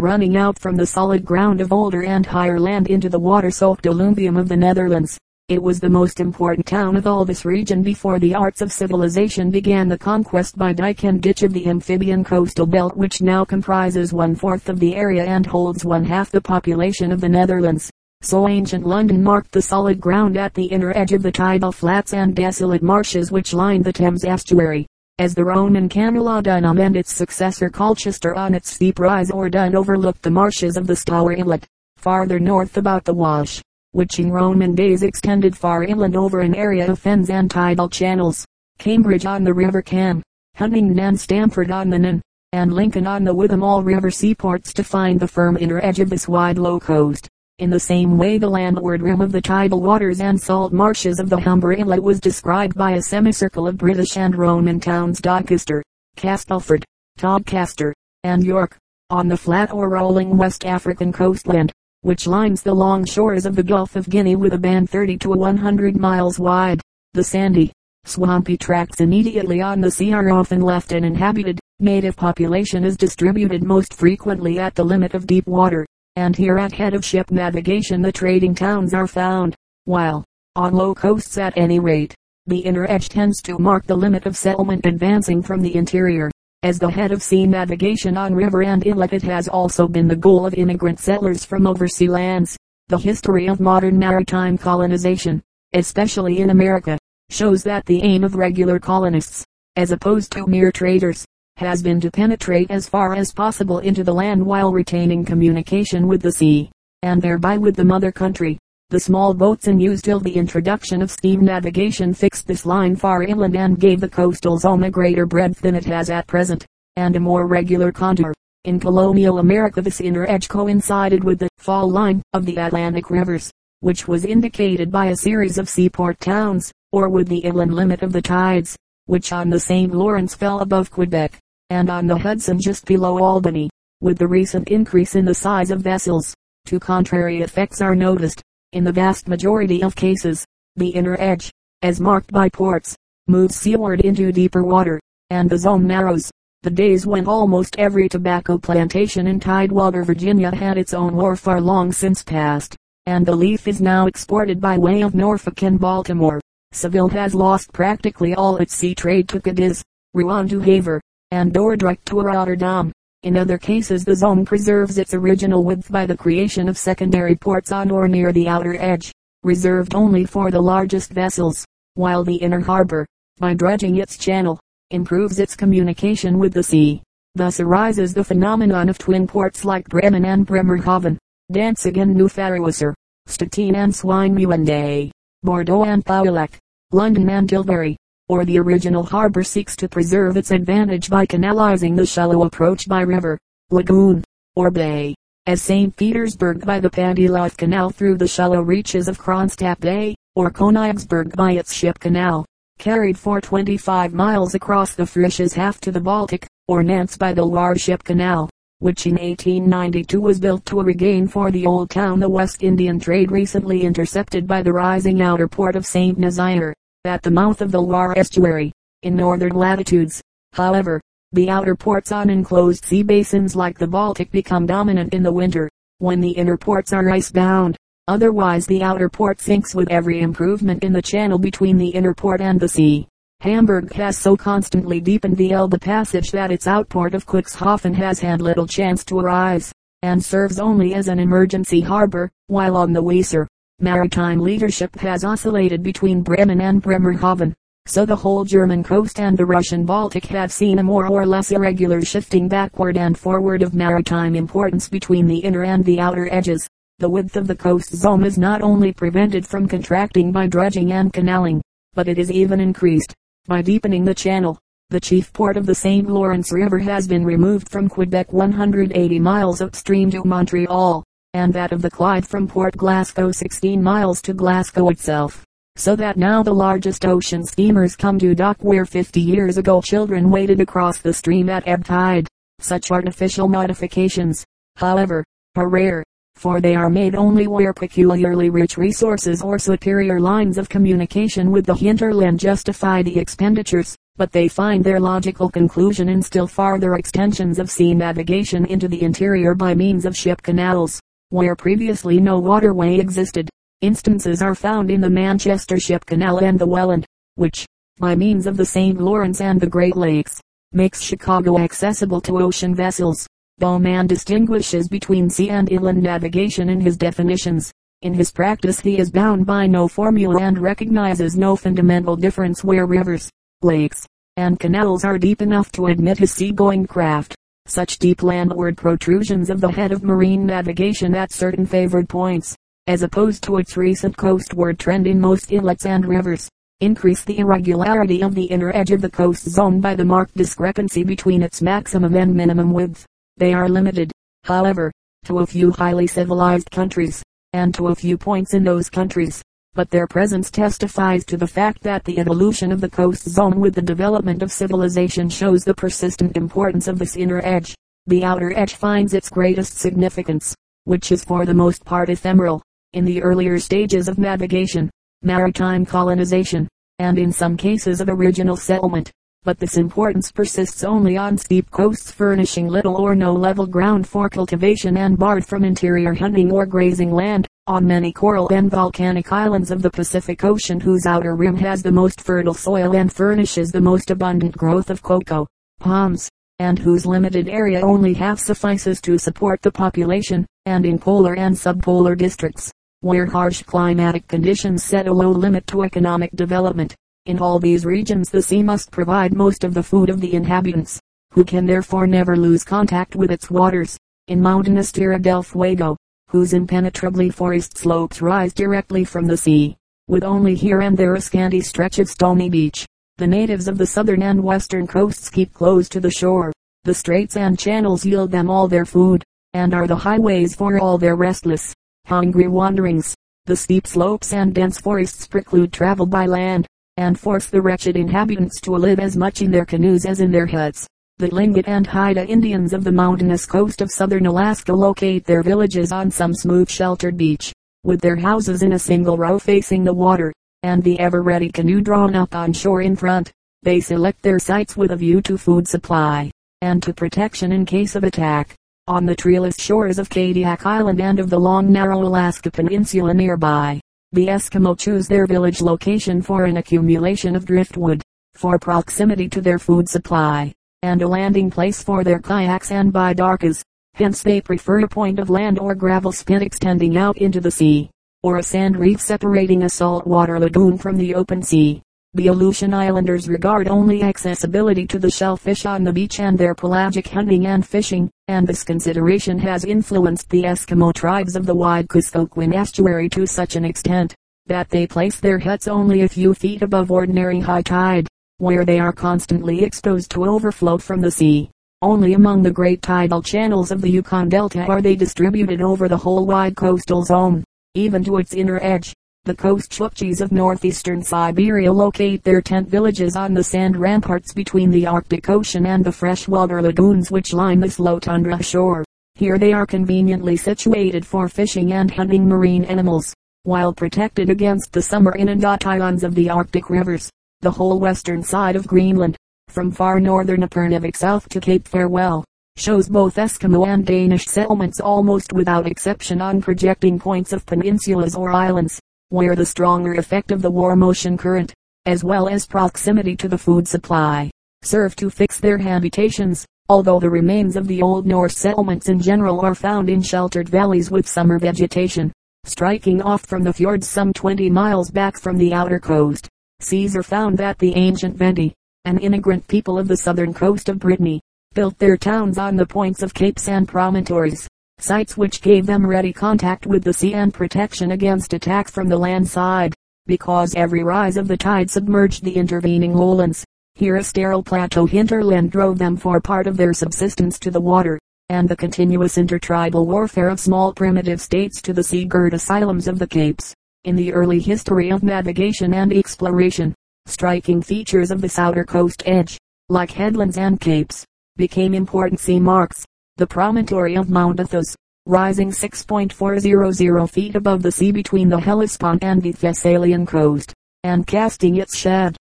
running 0.00 0.36
out 0.36 0.58
from 0.58 0.76
the 0.76 0.86
solid 0.86 1.24
ground 1.24 1.60
of 1.60 1.72
older 1.72 2.04
and 2.04 2.26
higher 2.26 2.58
land 2.58 2.88
into 2.88 3.08
the 3.08 3.18
water-soaked 3.18 3.86
alluvium 3.86 4.36
of 4.36 4.48
the 4.48 4.56
Netherlands. 4.56 5.18
It 5.48 5.62
was 5.62 5.78
the 5.78 5.88
most 5.88 6.18
important 6.18 6.66
town 6.66 6.96
of 6.96 7.06
all 7.06 7.24
this 7.24 7.44
region 7.44 7.80
before 7.80 8.18
the 8.18 8.34
arts 8.34 8.62
of 8.62 8.72
civilization 8.72 9.48
began 9.48 9.86
the 9.86 9.96
conquest 9.96 10.58
by 10.58 10.72
dike 10.72 11.04
and 11.04 11.22
ditch 11.22 11.44
of 11.44 11.52
the 11.52 11.68
amphibian 11.68 12.24
coastal 12.24 12.66
belt 12.66 12.96
which 12.96 13.22
now 13.22 13.44
comprises 13.44 14.12
one-fourth 14.12 14.68
of 14.68 14.80
the 14.80 14.96
area 14.96 15.24
and 15.24 15.46
holds 15.46 15.84
one-half 15.84 16.32
the 16.32 16.40
population 16.40 17.12
of 17.12 17.20
the 17.20 17.28
Netherlands. 17.28 17.88
So 18.22 18.48
ancient 18.48 18.84
London 18.84 19.22
marked 19.22 19.52
the 19.52 19.62
solid 19.62 20.00
ground 20.00 20.36
at 20.36 20.52
the 20.52 20.64
inner 20.64 20.92
edge 20.96 21.12
of 21.12 21.22
the 21.22 21.30
tidal 21.30 21.70
flats 21.70 22.12
and 22.12 22.34
desolate 22.34 22.82
marshes 22.82 23.30
which 23.30 23.54
lined 23.54 23.84
the 23.84 23.92
Thames 23.92 24.24
estuary. 24.24 24.84
As 25.20 25.32
the 25.32 25.44
Roman 25.44 25.88
Camulodunum 25.88 26.80
and 26.80 26.96
its 26.96 27.12
successor 27.12 27.70
Colchester 27.70 28.34
on 28.34 28.52
its 28.52 28.72
steep 28.72 28.98
rise 28.98 29.30
or 29.30 29.48
dun 29.48 29.76
overlooked 29.76 30.22
the 30.22 30.30
marshes 30.30 30.76
of 30.76 30.88
the 30.88 30.96
Stour 30.96 31.34
Inlet, 31.34 31.68
farther 31.98 32.40
north 32.40 32.76
about 32.78 33.04
the 33.04 33.14
Wash 33.14 33.62
which 33.96 34.18
in 34.18 34.30
Roman 34.30 34.74
days 34.74 35.02
extended 35.02 35.56
far 35.56 35.82
inland 35.82 36.16
over 36.16 36.40
an 36.40 36.54
area 36.54 36.90
of 36.90 36.98
fens 36.98 37.30
and 37.30 37.50
tidal 37.50 37.88
channels. 37.88 38.44
Cambridge 38.78 39.24
on 39.24 39.42
the 39.42 39.54
River 39.54 39.80
Cam, 39.80 40.22
Huntingdon 40.54 41.00
and 41.00 41.18
Stamford 41.18 41.70
on 41.70 41.88
the 41.88 41.98
Nun, 41.98 42.20
and 42.52 42.74
Lincoln 42.74 43.06
on 43.06 43.24
the 43.24 43.34
Witham 43.34 43.62
all 43.62 43.82
river 43.82 44.10
seaports 44.10 44.74
to 44.74 44.84
find 44.84 45.18
the 45.18 45.26
firm 45.26 45.56
inner 45.56 45.82
edge 45.82 45.98
of 45.98 46.10
this 46.10 46.28
wide 46.28 46.58
low 46.58 46.78
coast. 46.78 47.26
In 47.58 47.70
the 47.70 47.80
same 47.80 48.18
way 48.18 48.36
the 48.36 48.50
landward 48.50 49.00
rim 49.00 49.22
of 49.22 49.32
the 49.32 49.40
tidal 49.40 49.80
waters 49.80 50.20
and 50.20 50.38
salt 50.38 50.74
marshes 50.74 51.18
of 51.18 51.30
the 51.30 51.40
Humber 51.40 51.72
Inlet 51.72 52.02
was 52.02 52.20
described 52.20 52.76
by 52.76 52.92
a 52.92 53.02
semicircle 53.02 53.66
of 53.66 53.78
British 53.78 54.18
and 54.18 54.36
Roman 54.36 54.78
towns 54.78 55.22
Doncaster, 55.22 55.82
Castleford, 56.16 56.84
Tadcaster, 57.18 57.94
and 58.24 58.44
York. 58.44 58.76
On 59.08 59.26
the 59.26 59.38
flat 59.38 59.72
or 59.72 59.88
rolling 59.88 60.36
West 60.36 60.66
African 60.66 61.14
coastland, 61.14 61.72
which 62.06 62.28
lines 62.28 62.62
the 62.62 62.72
long 62.72 63.04
shores 63.04 63.46
of 63.46 63.56
the 63.56 63.64
Gulf 63.64 63.96
of 63.96 64.08
Guinea 64.08 64.36
with 64.36 64.52
a 64.52 64.58
band 64.58 64.88
30 64.88 65.18
to 65.18 65.30
100 65.30 65.96
miles 65.96 66.38
wide. 66.38 66.80
The 67.14 67.24
sandy, 67.24 67.72
swampy 68.04 68.56
tracts 68.56 69.00
immediately 69.00 69.60
on 69.60 69.80
the 69.80 69.90
sea 69.90 70.12
are 70.12 70.30
often 70.30 70.60
left 70.60 70.92
uninhabited. 70.92 71.58
Native 71.80 72.14
population 72.14 72.84
is 72.84 72.96
distributed 72.96 73.64
most 73.64 73.92
frequently 73.92 74.60
at 74.60 74.76
the 74.76 74.84
limit 74.84 75.14
of 75.14 75.26
deep 75.26 75.48
water, 75.48 75.84
and 76.14 76.36
here 76.36 76.58
at 76.58 76.70
head 76.70 76.94
of 76.94 77.04
ship 77.04 77.32
navigation 77.32 78.02
the 78.02 78.12
trading 78.12 78.54
towns 78.54 78.94
are 78.94 79.08
found, 79.08 79.56
while, 79.84 80.24
on 80.54 80.74
low 80.74 80.94
coasts 80.94 81.38
at 81.38 81.58
any 81.58 81.80
rate, 81.80 82.14
the 82.46 82.60
inner 82.60 82.88
edge 82.88 83.08
tends 83.08 83.42
to 83.42 83.58
mark 83.58 83.84
the 83.84 83.96
limit 83.96 84.26
of 84.26 84.36
settlement 84.36 84.86
advancing 84.86 85.42
from 85.42 85.60
the 85.60 85.74
interior. 85.74 86.30
As 86.66 86.80
the 86.80 86.90
head 86.90 87.12
of 87.12 87.22
sea 87.22 87.46
navigation 87.46 88.16
on 88.16 88.34
river 88.34 88.64
and 88.64 88.84
inlet 88.84 89.12
it 89.12 89.22
has 89.22 89.46
also 89.46 89.86
been 89.86 90.08
the 90.08 90.16
goal 90.16 90.44
of 90.44 90.54
immigrant 90.54 90.98
settlers 90.98 91.44
from 91.44 91.64
overseas 91.64 92.10
lands. 92.10 92.56
The 92.88 92.98
history 92.98 93.46
of 93.46 93.60
modern 93.60 93.96
maritime 93.96 94.58
colonization, 94.58 95.44
especially 95.74 96.40
in 96.40 96.50
America, 96.50 96.98
shows 97.30 97.62
that 97.62 97.86
the 97.86 98.02
aim 98.02 98.24
of 98.24 98.34
regular 98.34 98.80
colonists, 98.80 99.44
as 99.76 99.92
opposed 99.92 100.32
to 100.32 100.48
mere 100.48 100.72
traders, 100.72 101.24
has 101.56 101.84
been 101.84 102.00
to 102.00 102.10
penetrate 102.10 102.68
as 102.68 102.88
far 102.88 103.14
as 103.14 103.30
possible 103.30 103.78
into 103.78 104.02
the 104.02 104.12
land 104.12 104.44
while 104.44 104.72
retaining 104.72 105.24
communication 105.24 106.08
with 106.08 106.20
the 106.20 106.32
sea, 106.32 106.68
and 107.02 107.22
thereby 107.22 107.56
with 107.56 107.76
the 107.76 107.84
mother 107.84 108.10
country. 108.10 108.58
The 108.88 109.00
small 109.00 109.34
boats 109.34 109.66
in 109.66 109.80
use 109.80 110.00
till 110.00 110.20
the 110.20 110.36
introduction 110.36 111.02
of 111.02 111.10
steam 111.10 111.44
navigation 111.44 112.14
fixed 112.14 112.46
this 112.46 112.64
line 112.64 112.94
far 112.94 113.24
inland 113.24 113.56
and 113.56 113.80
gave 113.80 114.00
the 114.00 114.08
coastal 114.08 114.58
zone 114.58 114.84
a 114.84 114.90
greater 114.92 115.26
breadth 115.26 115.60
than 115.60 115.74
it 115.74 115.84
has 115.86 116.08
at 116.08 116.28
present, 116.28 116.64
and 116.94 117.16
a 117.16 117.20
more 117.20 117.48
regular 117.48 117.90
contour. 117.90 118.32
In 118.62 118.78
colonial 118.78 119.40
America 119.40 119.82
this 119.82 120.00
inner 120.00 120.24
edge 120.28 120.46
coincided 120.48 121.24
with 121.24 121.40
the 121.40 121.48
fall 121.58 121.90
line 121.90 122.22
of 122.32 122.46
the 122.46 122.58
Atlantic 122.58 123.10
rivers, 123.10 123.50
which 123.80 124.06
was 124.06 124.24
indicated 124.24 124.92
by 124.92 125.06
a 125.06 125.16
series 125.16 125.58
of 125.58 125.68
seaport 125.68 126.20
towns, 126.20 126.70
or 126.92 127.08
with 127.08 127.26
the 127.26 127.38
inland 127.38 127.74
limit 127.74 128.02
of 128.02 128.12
the 128.12 128.22
tides, 128.22 128.76
which 129.06 129.32
on 129.32 129.50
the 129.50 129.58
St. 129.58 129.92
Lawrence 129.92 130.36
fell 130.36 130.60
above 130.60 130.92
Quebec, 130.92 131.36
and 131.70 131.90
on 131.90 132.06
the 132.06 132.18
Hudson 132.18 132.60
just 132.60 132.86
below 132.86 133.20
Albany. 133.20 133.68
With 134.00 134.18
the 134.18 134.28
recent 134.28 134.68
increase 134.68 135.16
in 135.16 135.24
the 135.24 135.34
size 135.34 135.72
of 135.72 135.80
vessels, 135.80 136.36
two 136.66 136.78
contrary 136.78 137.42
effects 137.42 137.80
are 137.80 137.96
noticed. 137.96 138.44
In 138.76 138.84
the 138.84 138.92
vast 138.92 139.26
majority 139.26 139.82
of 139.82 139.96
cases, 139.96 140.44
the 140.74 140.90
inner 140.90 141.16
edge, 141.18 141.50
as 141.80 141.98
marked 141.98 142.30
by 142.30 142.50
ports, 142.50 142.94
moves 143.26 143.56
seaward 143.56 144.02
into 144.02 144.30
deeper 144.30 144.62
water, 144.62 145.00
and 145.30 145.48
the 145.48 145.56
zone 145.56 145.86
narrows. 145.86 146.30
The 146.62 146.68
days 146.68 147.06
when 147.06 147.24
almost 147.26 147.78
every 147.78 148.06
tobacco 148.06 148.58
plantation 148.58 149.28
in 149.28 149.40
Tidewater, 149.40 150.04
Virginia 150.04 150.54
had 150.54 150.76
its 150.76 150.92
own 150.92 151.16
wharf 151.16 151.48
are 151.48 151.58
long 151.58 151.90
since 151.90 152.22
past, 152.22 152.76
and 153.06 153.24
the 153.24 153.34
leaf 153.34 153.66
is 153.66 153.80
now 153.80 154.08
exported 154.08 154.60
by 154.60 154.76
way 154.76 155.00
of 155.00 155.14
Norfolk 155.14 155.62
and 155.62 155.80
Baltimore. 155.80 156.42
Seville 156.72 157.08
has 157.08 157.34
lost 157.34 157.72
practically 157.72 158.34
all 158.34 158.58
its 158.58 158.76
sea 158.76 158.94
trade 158.94 159.26
to 159.30 159.40
Cadiz, 159.40 159.82
Rouen 160.12 160.48
to 160.48 160.60
Havre, 160.60 161.00
and 161.30 161.50
Dordrecht 161.50 162.04
to 162.04 162.20
Rotterdam. 162.20 162.92
In 163.22 163.36
other 163.36 163.58
cases 163.58 164.04
the 164.04 164.14
zone 164.14 164.44
preserves 164.44 164.98
its 164.98 165.14
original 165.14 165.64
width 165.64 165.90
by 165.90 166.06
the 166.06 166.16
creation 166.16 166.68
of 166.68 166.78
secondary 166.78 167.34
ports 167.34 167.72
on 167.72 167.90
or 167.90 168.08
near 168.08 168.32
the 168.32 168.48
outer 168.48 168.76
edge, 168.80 169.12
reserved 169.42 169.94
only 169.94 170.24
for 170.24 170.50
the 170.50 170.60
largest 170.60 171.10
vessels, 171.10 171.64
while 171.94 172.24
the 172.24 172.36
inner 172.36 172.60
harbor, 172.60 173.06
by 173.38 173.54
dredging 173.54 173.96
its 173.96 174.16
channel, 174.16 174.60
improves 174.90 175.38
its 175.38 175.56
communication 175.56 176.38
with 176.38 176.52
the 176.52 176.62
sea. 176.62 177.02
Thus 177.34 177.60
arises 177.60 178.14
the 178.14 178.24
phenomenon 178.24 178.88
of 178.88 178.98
twin 178.98 179.26
ports 179.26 179.64
like 179.64 179.88
Bremen 179.88 180.24
and 180.24 180.46
Bremerhaven, 180.46 181.18
Danzig 181.50 181.98
and 181.98 182.16
Neufahrwasser, 182.16 182.94
Stettin 183.26 183.74
and 183.74 183.92
Swinemünde, 183.92 185.10
Bordeaux 185.42 185.84
and 185.84 186.04
Pauillac, 186.04 186.56
London 186.92 187.28
and 187.30 187.48
Tilbury 187.48 187.96
or 188.28 188.44
the 188.44 188.58
original 188.58 189.04
harbor 189.04 189.44
seeks 189.44 189.76
to 189.76 189.88
preserve 189.88 190.36
its 190.36 190.50
advantage 190.50 191.08
by 191.08 191.24
canalizing 191.24 191.94
the 191.94 192.04
shallow 192.04 192.44
approach 192.44 192.88
by 192.88 193.00
river, 193.00 193.38
lagoon, 193.70 194.24
or 194.56 194.70
bay, 194.70 195.14
as 195.46 195.62
St. 195.62 195.94
Petersburg 195.96 196.66
by 196.66 196.80
the 196.80 196.90
Pantelov 196.90 197.56
Canal 197.56 197.90
through 197.90 198.16
the 198.16 198.26
shallow 198.26 198.62
reaches 198.62 199.06
of 199.06 199.18
Kronstadt 199.18 199.78
Bay, 199.78 200.16
or 200.34 200.50
Königsberg 200.50 201.36
by 201.36 201.52
its 201.52 201.72
ship 201.72 202.00
canal, 202.00 202.44
carried 202.78 203.16
for 203.16 203.40
25 203.40 204.12
miles 204.12 204.54
across 204.54 204.94
the 204.94 205.06
Frisches 205.06 205.54
Haff 205.54 205.80
to 205.82 205.92
the 205.92 206.00
Baltic, 206.00 206.48
or 206.66 206.82
Nantes 206.82 207.16
by 207.16 207.32
the 207.32 207.44
Loire 207.44 207.78
Ship 207.78 208.02
Canal, 208.02 208.50
which 208.80 209.06
in 209.06 209.14
1892 209.14 210.20
was 210.20 210.40
built 210.40 210.66
to 210.66 210.82
regain 210.82 211.28
for 211.28 211.52
the 211.52 211.64
old 211.64 211.90
town 211.90 212.18
the 212.18 212.28
West 212.28 212.64
Indian 212.64 212.98
trade 212.98 213.30
recently 213.30 213.82
intercepted 213.82 214.48
by 214.48 214.62
the 214.62 214.72
rising 214.72 215.22
outer 215.22 215.46
port 215.46 215.76
of 215.76 215.86
St. 215.86 216.18
Nazaire 216.18 216.74
at 217.06 217.22
the 217.22 217.30
mouth 217.30 217.60
of 217.60 217.70
the 217.70 217.80
Loire 217.80 218.16
estuary, 218.16 218.72
in 219.02 219.16
northern 219.16 219.54
latitudes. 219.54 220.22
However, 220.52 221.00
the 221.32 221.50
outer 221.50 221.74
ports 221.74 222.12
on 222.12 222.30
enclosed 222.30 222.84
sea 222.84 223.02
basins 223.02 223.56
like 223.56 223.78
the 223.78 223.86
Baltic 223.86 224.30
become 224.30 224.66
dominant 224.66 225.12
in 225.12 225.22
the 225.22 225.32
winter, 225.32 225.68
when 225.98 226.20
the 226.20 226.30
inner 226.30 226.56
ports 226.56 226.92
are 226.92 227.10
ice-bound. 227.10 227.76
Otherwise 228.08 228.66
the 228.66 228.82
outer 228.82 229.08
port 229.08 229.40
sinks 229.40 229.74
with 229.74 229.90
every 229.90 230.20
improvement 230.20 230.84
in 230.84 230.92
the 230.92 231.02
channel 231.02 231.38
between 231.38 231.76
the 231.76 231.88
inner 231.88 232.14
port 232.14 232.40
and 232.40 232.60
the 232.60 232.68
sea. 232.68 233.06
Hamburg 233.40 233.92
has 233.92 234.16
so 234.16 234.36
constantly 234.36 235.00
deepened 235.00 235.36
the 235.36 235.52
Elbe 235.52 235.80
passage 235.80 236.30
that 236.30 236.50
its 236.50 236.66
outport 236.66 237.14
of 237.14 237.26
Cuxhaven 237.26 237.94
has 237.94 238.18
had 238.20 238.40
little 238.40 238.66
chance 238.66 239.04
to 239.04 239.18
arise, 239.18 239.72
and 240.02 240.24
serves 240.24 240.58
only 240.58 240.94
as 240.94 241.08
an 241.08 241.18
emergency 241.18 241.80
harbor, 241.80 242.30
while 242.46 242.76
on 242.76 242.92
the 242.92 243.02
Weser, 243.02 243.46
Maritime 243.80 244.40
leadership 244.40 244.98
has 245.00 245.22
oscillated 245.22 245.82
between 245.82 246.22
Bremen 246.22 246.62
and 246.62 246.82
Bremerhaven, 246.82 247.54
so 247.84 248.06
the 248.06 248.16
whole 248.16 248.42
German 248.42 248.82
coast 248.82 249.20
and 249.20 249.36
the 249.36 249.44
Russian 249.44 249.84
Baltic 249.84 250.24
have 250.26 250.50
seen 250.50 250.78
a 250.78 250.82
more 250.82 251.06
or 251.06 251.26
less 251.26 251.52
irregular 251.52 252.00
shifting 252.00 252.48
backward 252.48 252.96
and 252.96 253.18
forward 253.18 253.60
of 253.60 253.74
maritime 253.74 254.34
importance 254.34 254.88
between 254.88 255.26
the 255.26 255.36
inner 255.36 255.62
and 255.64 255.84
the 255.84 256.00
outer 256.00 256.26
edges. 256.32 256.66
The 257.00 257.10
width 257.10 257.36
of 257.36 257.46
the 257.46 257.54
coast 257.54 257.94
zone 257.94 258.24
is 258.24 258.38
not 258.38 258.62
only 258.62 258.94
prevented 258.94 259.46
from 259.46 259.68
contracting 259.68 260.32
by 260.32 260.46
dredging 260.46 260.92
and 260.92 261.12
canaling, 261.12 261.60
but 261.92 262.08
it 262.08 262.18
is 262.18 262.30
even 262.30 262.60
increased 262.60 263.12
by 263.46 263.60
deepening 263.60 264.06
the 264.06 264.14
channel. 264.14 264.58
The 264.88 265.00
chief 265.00 265.34
port 265.34 265.58
of 265.58 265.66
the 265.66 265.74
St. 265.74 266.08
Lawrence 266.08 266.50
River 266.50 266.78
has 266.78 267.06
been 267.06 267.26
removed 267.26 267.68
from 267.68 267.90
Quebec 267.90 268.32
180 268.32 269.20
miles 269.20 269.60
upstream 269.60 270.10
to 270.12 270.24
Montreal 270.24 271.04
and 271.36 271.52
that 271.52 271.70
of 271.70 271.82
the 271.82 271.90
Clyde 271.90 272.26
from 272.26 272.48
Port 272.48 272.74
Glasgow 272.78 273.30
16 273.30 273.82
miles 273.82 274.22
to 274.22 274.32
Glasgow 274.32 274.88
itself. 274.88 275.44
So 275.76 275.94
that 275.96 276.16
now 276.16 276.42
the 276.42 276.54
largest 276.54 277.04
ocean 277.04 277.44
steamers 277.44 277.94
come 277.94 278.18
to 278.20 278.34
dock 278.34 278.56
where 278.60 278.86
50 278.86 279.20
years 279.20 279.58
ago 279.58 279.82
children 279.82 280.30
waded 280.30 280.62
across 280.62 280.96
the 280.98 281.12
stream 281.12 281.50
at 281.50 281.68
ebb 281.68 281.84
tide. 281.84 282.26
Such 282.58 282.90
artificial 282.90 283.48
modifications, 283.48 284.46
however, 284.76 285.22
are 285.56 285.68
rare, 285.68 286.02
for 286.36 286.62
they 286.62 286.74
are 286.74 286.88
made 286.88 287.14
only 287.14 287.46
where 287.46 287.74
peculiarly 287.74 288.48
rich 288.48 288.78
resources 288.78 289.42
or 289.42 289.58
superior 289.58 290.18
lines 290.18 290.56
of 290.56 290.70
communication 290.70 291.50
with 291.50 291.66
the 291.66 291.74
hinterland 291.74 292.40
justify 292.40 293.02
the 293.02 293.18
expenditures, 293.18 293.94
but 294.16 294.32
they 294.32 294.48
find 294.48 294.82
their 294.82 295.00
logical 295.00 295.50
conclusion 295.50 296.08
in 296.08 296.22
still 296.22 296.46
farther 296.46 296.94
extensions 296.94 297.58
of 297.58 297.70
sea 297.70 297.92
navigation 297.92 298.64
into 298.64 298.88
the 298.88 299.02
interior 299.02 299.54
by 299.54 299.74
means 299.74 300.06
of 300.06 300.16
ship 300.16 300.40
canals, 300.40 300.98
where 301.30 301.56
previously 301.56 302.18
no 302.20 302.38
waterway 302.38 302.98
existed. 302.98 303.48
Instances 303.80 304.40
are 304.40 304.54
found 304.54 304.90
in 304.90 305.00
the 305.00 305.10
Manchester 305.10 305.78
Ship 305.78 306.04
Canal 306.06 306.38
and 306.38 306.58
the 306.58 306.66
Welland, 306.66 307.04
which, 307.34 307.66
by 307.98 308.14
means 308.14 308.46
of 308.46 308.56
the 308.56 308.64
St. 308.64 309.00
Lawrence 309.00 309.40
and 309.40 309.60
the 309.60 309.66
Great 309.66 309.96
Lakes, 309.96 310.40
makes 310.72 311.02
Chicago 311.02 311.58
accessible 311.58 312.20
to 312.22 312.38
ocean 312.38 312.74
vessels. 312.74 313.26
Bowman 313.58 314.06
distinguishes 314.06 314.88
between 314.88 315.30
sea 315.30 315.50
and 315.50 315.70
inland 315.70 316.02
navigation 316.02 316.68
in 316.68 316.80
his 316.80 316.96
definitions. 316.96 317.72
In 318.02 318.12
his 318.12 318.30
practice 318.32 318.80
he 318.80 318.98
is 318.98 319.10
bound 319.10 319.46
by 319.46 319.66
no 319.66 319.88
formula 319.88 320.42
and 320.42 320.58
recognizes 320.58 321.36
no 321.36 321.56
fundamental 321.56 322.16
difference 322.16 322.64
where 322.64 322.86
rivers, 322.86 323.30
lakes, 323.62 324.06
and 324.36 324.58
canals 324.58 325.04
are 325.04 325.18
deep 325.18 325.40
enough 325.40 325.70
to 325.72 325.86
admit 325.86 326.18
his 326.18 326.32
seagoing 326.32 326.86
craft. 326.86 327.35
Such 327.68 327.98
deep 327.98 328.22
landward 328.22 328.76
protrusions 328.76 329.50
of 329.50 329.60
the 329.60 329.70
head 329.70 329.90
of 329.90 330.04
marine 330.04 330.46
navigation 330.46 331.16
at 331.16 331.32
certain 331.32 331.66
favored 331.66 332.08
points, 332.08 332.56
as 332.86 333.02
opposed 333.02 333.42
to 333.42 333.56
its 333.56 333.76
recent 333.76 334.16
coastward 334.16 334.78
trend 334.78 335.08
in 335.08 335.20
most 335.20 335.50
inlets 335.50 335.84
and 335.84 336.06
rivers, 336.06 336.48
increase 336.80 337.24
the 337.24 337.38
irregularity 337.38 338.22
of 338.22 338.36
the 338.36 338.44
inner 338.44 338.70
edge 338.72 338.92
of 338.92 339.00
the 339.00 339.10
coast 339.10 339.48
zone 339.48 339.80
by 339.80 339.96
the 339.96 340.04
marked 340.04 340.36
discrepancy 340.36 341.02
between 341.02 341.42
its 341.42 341.60
maximum 341.60 342.14
and 342.14 342.32
minimum 342.32 342.72
width. 342.72 343.04
They 343.36 343.52
are 343.52 343.68
limited, 343.68 344.12
however, 344.44 344.92
to 345.24 345.40
a 345.40 345.46
few 345.46 345.72
highly 345.72 346.06
civilized 346.06 346.70
countries, 346.70 347.20
and 347.52 347.74
to 347.74 347.88
a 347.88 347.96
few 347.96 348.16
points 348.16 348.54
in 348.54 348.62
those 348.62 348.88
countries. 348.88 349.42
But 349.76 349.90
their 349.90 350.06
presence 350.06 350.50
testifies 350.50 351.26
to 351.26 351.36
the 351.36 351.46
fact 351.46 351.82
that 351.82 352.02
the 352.04 352.18
evolution 352.18 352.72
of 352.72 352.80
the 352.80 352.88
coast 352.88 353.28
zone 353.28 353.60
with 353.60 353.74
the 353.74 353.82
development 353.82 354.42
of 354.42 354.50
civilization 354.50 355.28
shows 355.28 355.64
the 355.64 355.74
persistent 355.74 356.34
importance 356.34 356.88
of 356.88 356.98
this 356.98 357.14
inner 357.14 357.42
edge. 357.44 357.74
The 358.06 358.24
outer 358.24 358.56
edge 358.56 358.74
finds 358.74 359.12
its 359.12 359.28
greatest 359.28 359.76
significance, 359.76 360.54
which 360.84 361.12
is 361.12 361.24
for 361.24 361.44
the 361.44 361.52
most 361.52 361.84
part 361.84 362.08
ephemeral, 362.08 362.62
in 362.94 363.04
the 363.04 363.22
earlier 363.22 363.58
stages 363.58 364.08
of 364.08 364.16
navigation, 364.16 364.88
maritime 365.20 365.84
colonization, 365.84 366.66
and 366.98 367.18
in 367.18 367.30
some 367.30 367.58
cases 367.58 368.00
of 368.00 368.08
original 368.08 368.56
settlement 368.56 369.12
but 369.44 369.60
this 369.60 369.76
importance 369.76 370.32
persists 370.32 370.82
only 370.82 371.16
on 371.16 371.38
steep 371.38 371.70
coasts 371.70 372.10
furnishing 372.10 372.66
little 372.66 372.96
or 372.96 373.14
no 373.14 373.32
level 373.32 373.64
ground 373.64 374.04
for 374.04 374.28
cultivation 374.28 374.96
and 374.96 375.16
barred 375.16 375.46
from 375.46 375.62
interior 375.62 376.12
hunting 376.12 376.50
or 376.50 376.66
grazing 376.66 377.12
land, 377.12 377.46
on 377.68 377.84
many 377.84 378.12
coral 378.12 378.48
and 378.50 378.70
volcanic 378.70 379.32
islands 379.32 379.70
of 379.70 379.82
the 379.82 379.90
Pacific 379.90 380.44
Ocean 380.44 380.78
whose 380.78 381.04
outer 381.04 381.34
rim 381.34 381.56
has 381.56 381.82
the 381.82 381.90
most 381.90 382.20
fertile 382.20 382.54
soil 382.54 382.94
and 382.94 383.12
furnishes 383.12 383.70
the 383.70 383.80
most 383.80 384.10
abundant 384.10 384.56
growth 384.56 384.88
of 384.88 385.02
cocoa, 385.02 385.46
palms, 385.80 386.30
and 386.58 386.78
whose 386.78 387.04
limited 387.04 387.48
area 387.48 387.80
only 387.80 388.14
half 388.14 388.38
suffices 388.38 389.00
to 389.00 389.18
support 389.18 389.60
the 389.62 389.70
population, 389.70 390.46
and 390.66 390.86
in 390.86 390.98
polar 390.98 391.34
and 391.36 391.54
subpolar 391.54 392.16
districts, 392.16 392.70
where 393.00 393.26
harsh 393.26 393.62
climatic 393.62 394.28
conditions 394.28 394.84
set 394.84 395.08
a 395.08 395.12
low 395.12 395.30
limit 395.30 395.66
to 395.66 395.82
economic 395.82 396.30
development 396.36 396.94
in 397.26 397.40
all 397.40 397.58
these 397.58 397.84
regions 397.84 398.30
the 398.30 398.40
sea 398.40 398.62
must 398.62 398.92
provide 398.92 399.34
most 399.34 399.64
of 399.64 399.74
the 399.74 399.82
food 399.82 400.08
of 400.08 400.20
the 400.20 400.32
inhabitants, 400.34 401.00
who 401.32 401.44
can 401.44 401.66
therefore 401.66 402.06
never 402.06 402.36
lose 402.36 402.62
contact 402.62 403.16
with 403.16 403.32
its 403.32 403.50
waters. 403.50 403.98
In 404.28 404.40
mountainous 404.40 404.92
Tierra 404.92 405.18
del 405.18 405.42
Fuego, 405.42 405.96
whose 406.28 406.52
impenetrably 406.52 407.30
forest 407.30 407.78
slopes 407.78 408.20
rise 408.20 408.52
directly 408.52 409.04
from 409.04 409.26
the 409.26 409.36
sea, 409.36 409.76
with 410.08 410.24
only 410.24 410.54
here 410.54 410.80
and 410.80 410.96
there 410.96 411.14
a 411.14 411.20
scanty 411.20 411.60
stretch 411.60 411.98
of 411.98 412.08
stony 412.08 412.50
beach, 412.50 412.86
the 413.18 413.26
natives 413.26 413.68
of 413.68 413.78
the 413.78 413.86
southern 413.86 414.22
and 414.22 414.42
western 414.42 414.86
coasts 414.86 415.30
keep 415.30 415.52
close 415.52 415.88
to 415.88 416.00
the 416.00 416.10
shore. 416.10 416.52
The 416.84 416.94
straits 416.94 417.36
and 417.36 417.58
channels 417.58 418.04
yield 418.04 418.30
them 418.30 418.50
all 418.50 418.68
their 418.68 418.84
food, 418.84 419.24
and 419.54 419.72
are 419.72 419.86
the 419.86 419.96
highways 419.96 420.54
for 420.54 420.78
all 420.78 420.98
their 420.98 421.16
restless, 421.16 421.74
hungry 422.06 422.46
wanderings. 422.46 423.14
The 423.46 423.56
steep 423.56 423.86
slopes 423.86 424.32
and 424.32 424.54
dense 424.54 424.80
forests 424.80 425.26
preclude 425.26 425.72
travel 425.72 426.06
by 426.06 426.26
land 426.26 426.66
and 426.98 427.18
force 427.18 427.46
the 427.46 427.60
wretched 427.60 427.96
inhabitants 427.96 428.60
to 428.62 428.72
live 428.72 428.98
as 428.98 429.16
much 429.16 429.42
in 429.42 429.50
their 429.50 429.64
canoes 429.64 430.06
as 430.06 430.20
in 430.20 430.32
their 430.32 430.46
huts. 430.46 430.86
The 431.18 431.30
Tlingit 431.30 431.66
and 431.66 431.86
Haida 431.86 432.26
Indians 432.26 432.74
of 432.74 432.84
the 432.84 432.92
mountainous 432.92 433.46
coast 433.46 433.80
of 433.80 433.90
southern 433.90 434.26
Alaska 434.26 434.70
locate 434.74 435.24
their 435.24 435.42
villages 435.42 435.90
on 435.90 436.10
some 436.10 436.34
smooth 436.34 436.68
sheltered 436.68 437.16
beach, 437.16 437.54
with 437.84 438.02
their 438.02 438.16
houses 438.16 438.62
in 438.62 438.74
a 438.74 438.78
single 438.78 439.16
row 439.16 439.38
facing 439.38 439.82
the 439.82 439.94
water, 439.94 440.30
and 440.62 440.82
the 440.82 441.00
ever-ready 441.00 441.48
canoe 441.48 441.80
drawn 441.80 442.14
up 442.14 442.34
on 442.34 442.52
shore 442.52 442.82
in 442.82 442.94
front. 442.94 443.32
They 443.62 443.80
select 443.80 444.20
their 444.20 444.38
sites 444.38 444.76
with 444.76 444.90
a 444.90 444.96
view 444.96 445.22
to 445.22 445.38
food 445.38 445.66
supply, 445.66 446.30
and 446.60 446.82
to 446.82 446.92
protection 446.92 447.50
in 447.50 447.64
case 447.64 447.96
of 447.96 448.04
attack. 448.04 448.54
On 448.86 449.06
the 449.06 449.16
treeless 449.16 449.58
shores 449.58 449.98
of 449.98 450.10
Kadiak 450.10 450.66
Island 450.66 451.00
and 451.00 451.18
of 451.18 451.30
the 451.30 451.40
long 451.40 451.72
narrow 451.72 452.02
Alaska 452.02 452.50
Peninsula 452.50 453.14
nearby, 453.14 453.80
the 454.12 454.26
Eskimo 454.26 454.78
choose 454.78 455.08
their 455.08 455.26
village 455.26 455.62
location 455.62 456.20
for 456.20 456.44
an 456.44 456.58
accumulation 456.58 457.34
of 457.34 457.46
driftwood, 457.46 458.02
for 458.34 458.58
proximity 458.58 459.30
to 459.30 459.40
their 459.40 459.58
food 459.58 459.88
supply, 459.88 460.52
and 460.82 461.02
a 461.02 461.08
landing 461.08 461.50
place 461.50 461.82
for 461.82 462.04
their 462.04 462.18
kayaks 462.18 462.70
and 462.70 462.92
bidarkas. 462.92 463.62
Hence 463.94 464.22
they 464.22 464.40
prefer 464.40 464.80
a 464.80 464.88
point 464.88 465.18
of 465.18 465.30
land 465.30 465.58
or 465.58 465.74
gravel 465.74 466.12
spit 466.12 466.42
extending 466.42 466.96
out 466.96 467.16
into 467.18 467.40
the 467.40 467.50
sea, 467.50 467.90
or 468.22 468.36
a 468.36 468.42
sand 468.42 468.76
reef 468.76 469.00
separating 469.00 469.62
a 469.62 469.68
saltwater 469.68 470.38
lagoon 470.38 470.76
from 470.76 470.96
the 470.96 471.14
open 471.14 471.42
sea. 471.42 471.82
The 472.12 472.28
Aleutian 472.28 472.72
Islanders 472.72 473.28
regard 473.28 473.68
only 473.68 474.02
accessibility 474.02 474.86
to 474.86 474.98
the 474.98 475.10
shellfish 475.10 475.66
on 475.66 475.84
the 475.84 475.92
beach 475.92 476.18
and 476.18 476.38
their 476.38 476.54
pelagic 476.54 477.08
hunting 477.08 477.46
and 477.46 477.66
fishing, 477.66 478.10
and 478.28 478.46
this 478.46 478.64
consideration 478.64 479.38
has 479.38 479.64
influenced 479.64 480.30
the 480.30 480.44
Eskimo 480.44 480.94
tribes 480.94 481.36
of 481.36 481.44
the 481.44 481.54
wide 481.54 481.88
Kuskokwim 481.88 482.54
estuary 482.54 483.08
to 483.10 483.26
such 483.26 483.54
an 483.56 483.64
extent, 483.64 484.14
that 484.46 484.70
they 484.70 484.86
place 484.86 485.20
their 485.20 485.38
huts 485.38 485.68
only 485.68 486.02
a 486.02 486.08
few 486.08 486.32
feet 486.32 486.62
above 486.62 486.90
ordinary 486.90 487.40
high 487.40 487.62
tide, 487.62 488.08
where 488.38 488.66
they 488.66 488.78
are 488.78 488.92
constantly 488.92 489.62
exposed 489.62 490.10
to 490.10 490.26
overflow 490.26 490.76
from 490.76 491.00
the 491.00 491.10
sea. 491.10 491.50
Only 491.80 492.12
among 492.12 492.42
the 492.42 492.50
great 492.50 492.82
tidal 492.82 493.22
channels 493.22 493.70
of 493.70 493.80
the 493.80 493.88
Yukon 493.88 494.28
Delta 494.28 494.64
are 494.66 494.82
they 494.82 494.94
distributed 494.94 495.62
over 495.62 495.88
the 495.88 495.96
whole 495.96 496.26
wide 496.26 496.54
coastal 496.54 497.02
zone, 497.02 497.44
even 497.74 498.04
to 498.04 498.18
its 498.18 498.34
inner 498.34 498.58
edge. 498.62 498.94
The 499.24 499.34
coast 499.34 499.72
Chukchis 499.72 500.20
of 500.20 500.32
northeastern 500.32 501.02
Siberia 501.02 501.72
locate 501.72 502.22
their 502.22 502.42
tent 502.42 502.68
villages 502.68 503.16
on 503.16 503.32
the 503.32 503.42
sand 503.42 503.76
ramparts 503.76 504.34
between 504.34 504.70
the 504.70 504.86
Arctic 504.86 505.28
Ocean 505.30 505.64
and 505.64 505.82
the 505.82 505.90
freshwater 505.90 506.60
lagoons 506.60 507.10
which 507.10 507.32
line 507.32 507.60
the 507.60 507.74
low 507.78 507.98
tundra 507.98 508.42
shore. 508.42 508.84
Here 509.14 509.38
they 509.38 509.54
are 509.54 509.66
conveniently 509.66 510.36
situated 510.36 511.06
for 511.06 511.26
fishing 511.26 511.72
and 511.72 511.90
hunting 511.90 512.28
marine 512.28 512.64
animals, 512.64 513.14
while 513.44 513.72
protected 513.72 514.28
against 514.28 514.72
the 514.72 514.82
summer 514.82 515.16
inundations 515.16 516.04
of 516.04 516.14
the 516.14 516.28
Arctic 516.28 516.68
rivers. 516.68 517.10
The 517.40 517.50
whole 517.50 517.78
western 517.78 518.22
side 518.22 518.56
of 518.56 518.66
Greenland, 518.66 519.16
from 519.48 519.70
far 519.70 520.00
northern 520.00 520.40
Upernavik 520.40 520.96
south 520.96 521.28
to 521.28 521.40
Cape 521.40 521.68
Farewell, 521.68 522.24
shows 522.56 522.88
both 522.88 523.16
Eskimo 523.16 523.66
and 523.66 523.84
Danish 523.84 524.24
settlements 524.24 524.80
almost 524.80 525.32
without 525.34 525.66
exception 525.66 526.22
on 526.22 526.40
projecting 526.40 526.98
points 526.98 527.32
of 527.32 527.44
peninsulas 527.44 528.16
or 528.16 528.30
islands 528.30 528.80
where 529.10 529.36
the 529.36 529.46
stronger 529.46 529.94
effect 529.94 530.32
of 530.32 530.42
the 530.42 530.50
warm 530.50 530.82
ocean 530.82 531.16
current, 531.16 531.54
as 531.84 532.02
well 532.02 532.28
as 532.28 532.44
proximity 532.44 533.14
to 533.14 533.28
the 533.28 533.38
food 533.38 533.68
supply, 533.68 534.28
serve 534.62 534.96
to 534.96 535.08
fix 535.08 535.38
their 535.38 535.58
habitations, 535.58 536.44
although 536.68 536.98
the 536.98 537.08
remains 537.08 537.54
of 537.54 537.68
the 537.68 537.80
old 537.82 538.04
Norse 538.04 538.36
settlements 538.36 538.88
in 538.88 538.98
general 538.98 539.40
are 539.40 539.54
found 539.54 539.88
in 539.88 540.02
sheltered 540.02 540.48
valleys 540.48 540.90
with 540.90 541.06
summer 541.06 541.38
vegetation, 541.38 542.12
striking 542.44 543.00
off 543.00 543.24
from 543.26 543.44
the 543.44 543.52
fjords 543.52 543.88
some 543.88 544.12
20 544.12 544.50
miles 544.50 544.90
back 544.90 545.16
from 545.16 545.36
the 545.36 545.54
outer 545.54 545.78
coast. 545.78 546.28
Caesar 546.60 547.02
found 547.02 547.38
that 547.38 547.58
the 547.58 547.74
ancient 547.76 548.16
Veneti, 548.16 548.52
an 548.86 548.98
immigrant 548.98 549.46
people 549.46 549.78
of 549.78 549.88
the 549.88 549.96
southern 549.96 550.34
coast 550.34 550.68
of 550.68 550.78
Brittany, 550.78 551.20
built 551.54 551.78
their 551.78 551.96
towns 551.96 552.38
on 552.38 552.56
the 552.56 552.66
points 552.66 553.02
of 553.02 553.14
capes 553.14 553.48
and 553.48 553.68
promontories, 553.68 554.48
sites 554.78 555.16
which 555.16 555.42
gave 555.42 555.64
them 555.64 555.86
ready 555.86 556.12
contact 556.12 556.66
with 556.66 556.82
the 556.82 556.92
sea 556.92 557.14
and 557.14 557.32
protection 557.32 557.92
against 557.92 558.32
attack 558.32 558.68
from 558.68 558.88
the 558.88 558.96
land 558.96 559.28
side, 559.28 559.74
because 560.06 560.54
every 560.54 560.82
rise 560.82 561.16
of 561.16 561.28
the 561.28 561.36
tide 561.36 561.70
submerged 561.70 562.24
the 562.24 562.34
intervening 562.34 562.94
lowlands. 562.94 563.44
Here 563.74 563.96
a 563.96 564.02
sterile 564.02 564.42
plateau 564.42 564.86
hinterland 564.86 565.50
drove 565.50 565.78
them 565.78 565.96
for 565.96 566.20
part 566.20 566.46
of 566.46 566.56
their 566.56 566.72
subsistence 566.72 567.38
to 567.40 567.50
the 567.50 567.60
water, 567.60 567.98
and 568.28 568.48
the 568.48 568.56
continuous 568.56 569.18
intertribal 569.18 569.86
warfare 569.86 570.30
of 570.30 570.40
small 570.40 570.72
primitive 570.72 571.20
states 571.20 571.60
to 571.62 571.72
the 571.72 571.84
sea-girt 571.84 572.34
asylums 572.34 572.88
of 572.88 572.98
the 572.98 573.06
capes. 573.06 573.54
In 573.86 573.94
the 573.94 574.12
early 574.12 574.40
history 574.40 574.90
of 574.90 575.04
navigation 575.04 575.72
and 575.72 575.92
exploration, 575.92 576.74
striking 577.06 577.62
features 577.62 578.10
of 578.10 578.20
this 578.20 578.36
outer 578.36 578.64
coast 578.64 579.04
edge, 579.06 579.38
like 579.68 579.92
headlands 579.92 580.38
and 580.38 580.60
capes, 580.60 581.04
became 581.36 581.72
important 581.72 582.18
sea 582.18 582.40
marks. 582.40 582.84
The 583.16 583.28
promontory 583.28 583.96
of 583.96 584.10
Mount 584.10 584.40
Athos, 584.40 584.74
rising 585.06 585.52
6.400 585.52 587.10
feet 587.10 587.36
above 587.36 587.62
the 587.62 587.70
sea 587.70 587.92
between 587.92 588.28
the 588.28 588.40
Hellespont 588.40 589.04
and 589.04 589.22
the 589.22 589.30
Thessalian 589.30 590.04
coast, 590.04 590.52
and 590.82 591.06
casting 591.06 591.58
its 591.58 591.78
shad 591.78 592.16